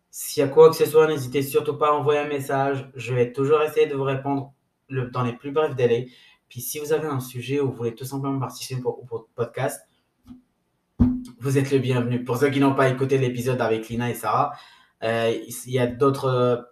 S'il 0.09 0.41
y 0.41 0.43
a 0.43 0.49
quoi 0.49 0.69
que 0.71 0.75
ce 0.75 0.85
soit, 0.87 1.07
n'hésitez 1.07 1.43
surtout 1.43 1.77
pas 1.77 1.89
à 1.89 1.93
envoyer 1.93 2.21
un 2.21 2.27
message. 2.27 2.89
Je 2.95 3.13
vais 3.13 3.31
toujours 3.31 3.61
essayer 3.61 3.85
de 3.85 3.95
vous 3.95 4.03
répondre 4.03 4.53
dans 4.89 5.23
les 5.23 5.33
plus 5.33 5.51
brefs 5.51 5.75
délais. 5.75 6.07
Puis, 6.49 6.61
si 6.61 6.79
vous 6.79 6.93
avez 6.93 7.07
un 7.07 7.19
sujet 7.19 7.59
ou 7.59 7.69
vous 7.69 7.77
voulez 7.77 7.93
tout 7.93 8.05
simplement 8.05 8.39
participer 8.39 8.81
votre 8.81 9.27
podcast, 9.35 9.87
vous 11.39 11.58
êtes 11.58 11.71
le 11.71 11.80
bienvenu. 11.80 12.23
Pour 12.23 12.38
ceux 12.38 12.50
qui 12.50 12.60
n'ont 12.60 12.73
pas 12.73 12.89
écouté 12.89 13.17
l'épisode 13.17 13.62
avec 13.62 13.89
Lina 13.89 14.10
et 14.10 14.13
Sarah, 14.13 14.54
euh, 15.04 15.34
il 15.47 15.71
y 15.71 15.80
a 15.80 15.88
d'autres 15.88 16.67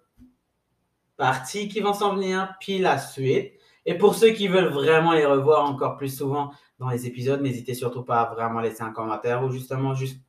parties 1.17 1.67
qui 1.67 1.79
vont 1.79 1.93
s'en 1.93 2.15
venir, 2.15 2.55
puis 2.59 2.79
la 2.79 2.97
suite. 2.97 3.53
Et 3.85 3.95
pour 3.95 4.15
ceux 4.15 4.31
qui 4.31 4.47
veulent 4.47 4.73
vraiment 4.73 5.13
les 5.13 5.25
revoir 5.25 5.69
encore 5.69 5.97
plus 5.97 6.15
souvent 6.15 6.51
dans 6.79 6.89
les 6.89 7.05
épisodes, 7.05 7.41
n'hésitez 7.41 7.73
surtout 7.73 8.03
pas 8.03 8.21
à 8.21 8.33
vraiment 8.33 8.59
laisser 8.59 8.81
un 8.81 8.91
commentaire 8.91 9.43
ou 9.43 9.51
justement 9.51 9.93
juste 9.93 10.19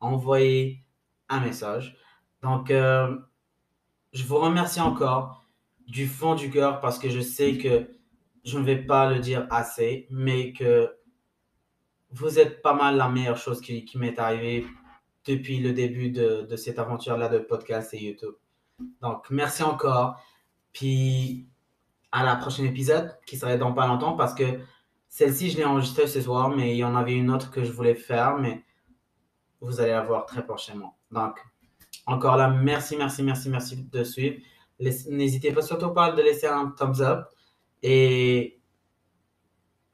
envoyer 0.00 0.84
un 1.28 1.40
message. 1.40 1.96
Donc, 2.42 2.70
euh, 2.70 3.16
je 4.12 4.24
vous 4.24 4.38
remercie 4.38 4.80
encore 4.80 5.42
du 5.88 6.06
fond 6.06 6.34
du 6.34 6.50
cœur 6.50 6.80
parce 6.80 6.98
que 6.98 7.08
je 7.08 7.20
sais 7.20 7.56
que 7.56 7.88
je 8.44 8.58
ne 8.58 8.64
vais 8.64 8.76
pas 8.76 9.10
le 9.10 9.20
dire 9.20 9.46
assez, 9.50 10.06
mais 10.10 10.52
que 10.52 10.92
vous 12.12 12.38
êtes 12.38 12.62
pas 12.62 12.74
mal 12.74 12.96
la 12.96 13.08
meilleure 13.08 13.36
chose 13.36 13.60
qui, 13.60 13.90
m'est 13.94 14.18
arrivée 14.18 14.66
depuis 15.26 15.60
le 15.60 15.72
début 15.72 16.10
de, 16.10 16.56
cette 16.56 16.78
aventure-là 16.78 17.28
de 17.28 17.38
podcast 17.38 17.94
et 17.94 18.02
YouTube. 18.02 18.34
Donc, 19.00 19.30
merci 19.30 19.62
encore. 19.62 20.20
Puis, 20.72 21.46
à 22.10 22.24
la 22.24 22.36
prochaine 22.36 22.66
épisode 22.66 23.18
qui 23.26 23.36
serait 23.36 23.58
dans 23.58 23.72
pas 23.72 23.86
longtemps 23.86 24.16
parce 24.16 24.34
que 24.34 24.60
celle-ci, 25.08 25.50
je 25.50 25.58
l'ai 25.58 25.64
enregistrée 25.64 26.06
ce 26.06 26.20
soir, 26.20 26.50
mais 26.50 26.72
il 26.72 26.78
y 26.78 26.84
en 26.84 26.94
avait 26.96 27.14
une 27.14 27.30
autre 27.30 27.50
que 27.50 27.64
je 27.64 27.72
voulais 27.72 27.94
faire, 27.94 28.38
mais 28.38 28.64
vous 29.60 29.80
allez 29.80 29.92
la 29.92 30.02
voir 30.02 30.26
très 30.26 30.44
prochainement. 30.44 30.98
Donc, 31.10 31.38
encore 32.06 32.36
là, 32.36 32.48
merci, 32.48 32.96
merci, 32.96 33.22
merci, 33.22 33.48
merci 33.48 33.84
de 33.84 34.04
suivre. 34.04 34.36
N'hésitez 34.80 35.52
pas 35.52 35.62
surtout 35.62 35.90
pas 35.90 36.12
de 36.12 36.22
laisser 36.22 36.46
un 36.46 36.70
thumbs 36.70 37.00
up 37.00 37.26
et 37.82 38.60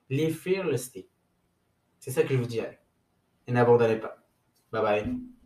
live 0.09 0.35
fearlessly. 0.35 1.09
C'est 2.09 2.15
ça 2.15 2.23
que 2.23 2.33
je 2.33 2.39
vous 2.39 2.47
dirais. 2.47 2.81
Et 3.47 3.53
n'abandonnez 3.53 3.97
pas. 3.97 4.17
Bye 4.73 4.83
bye. 4.83 5.38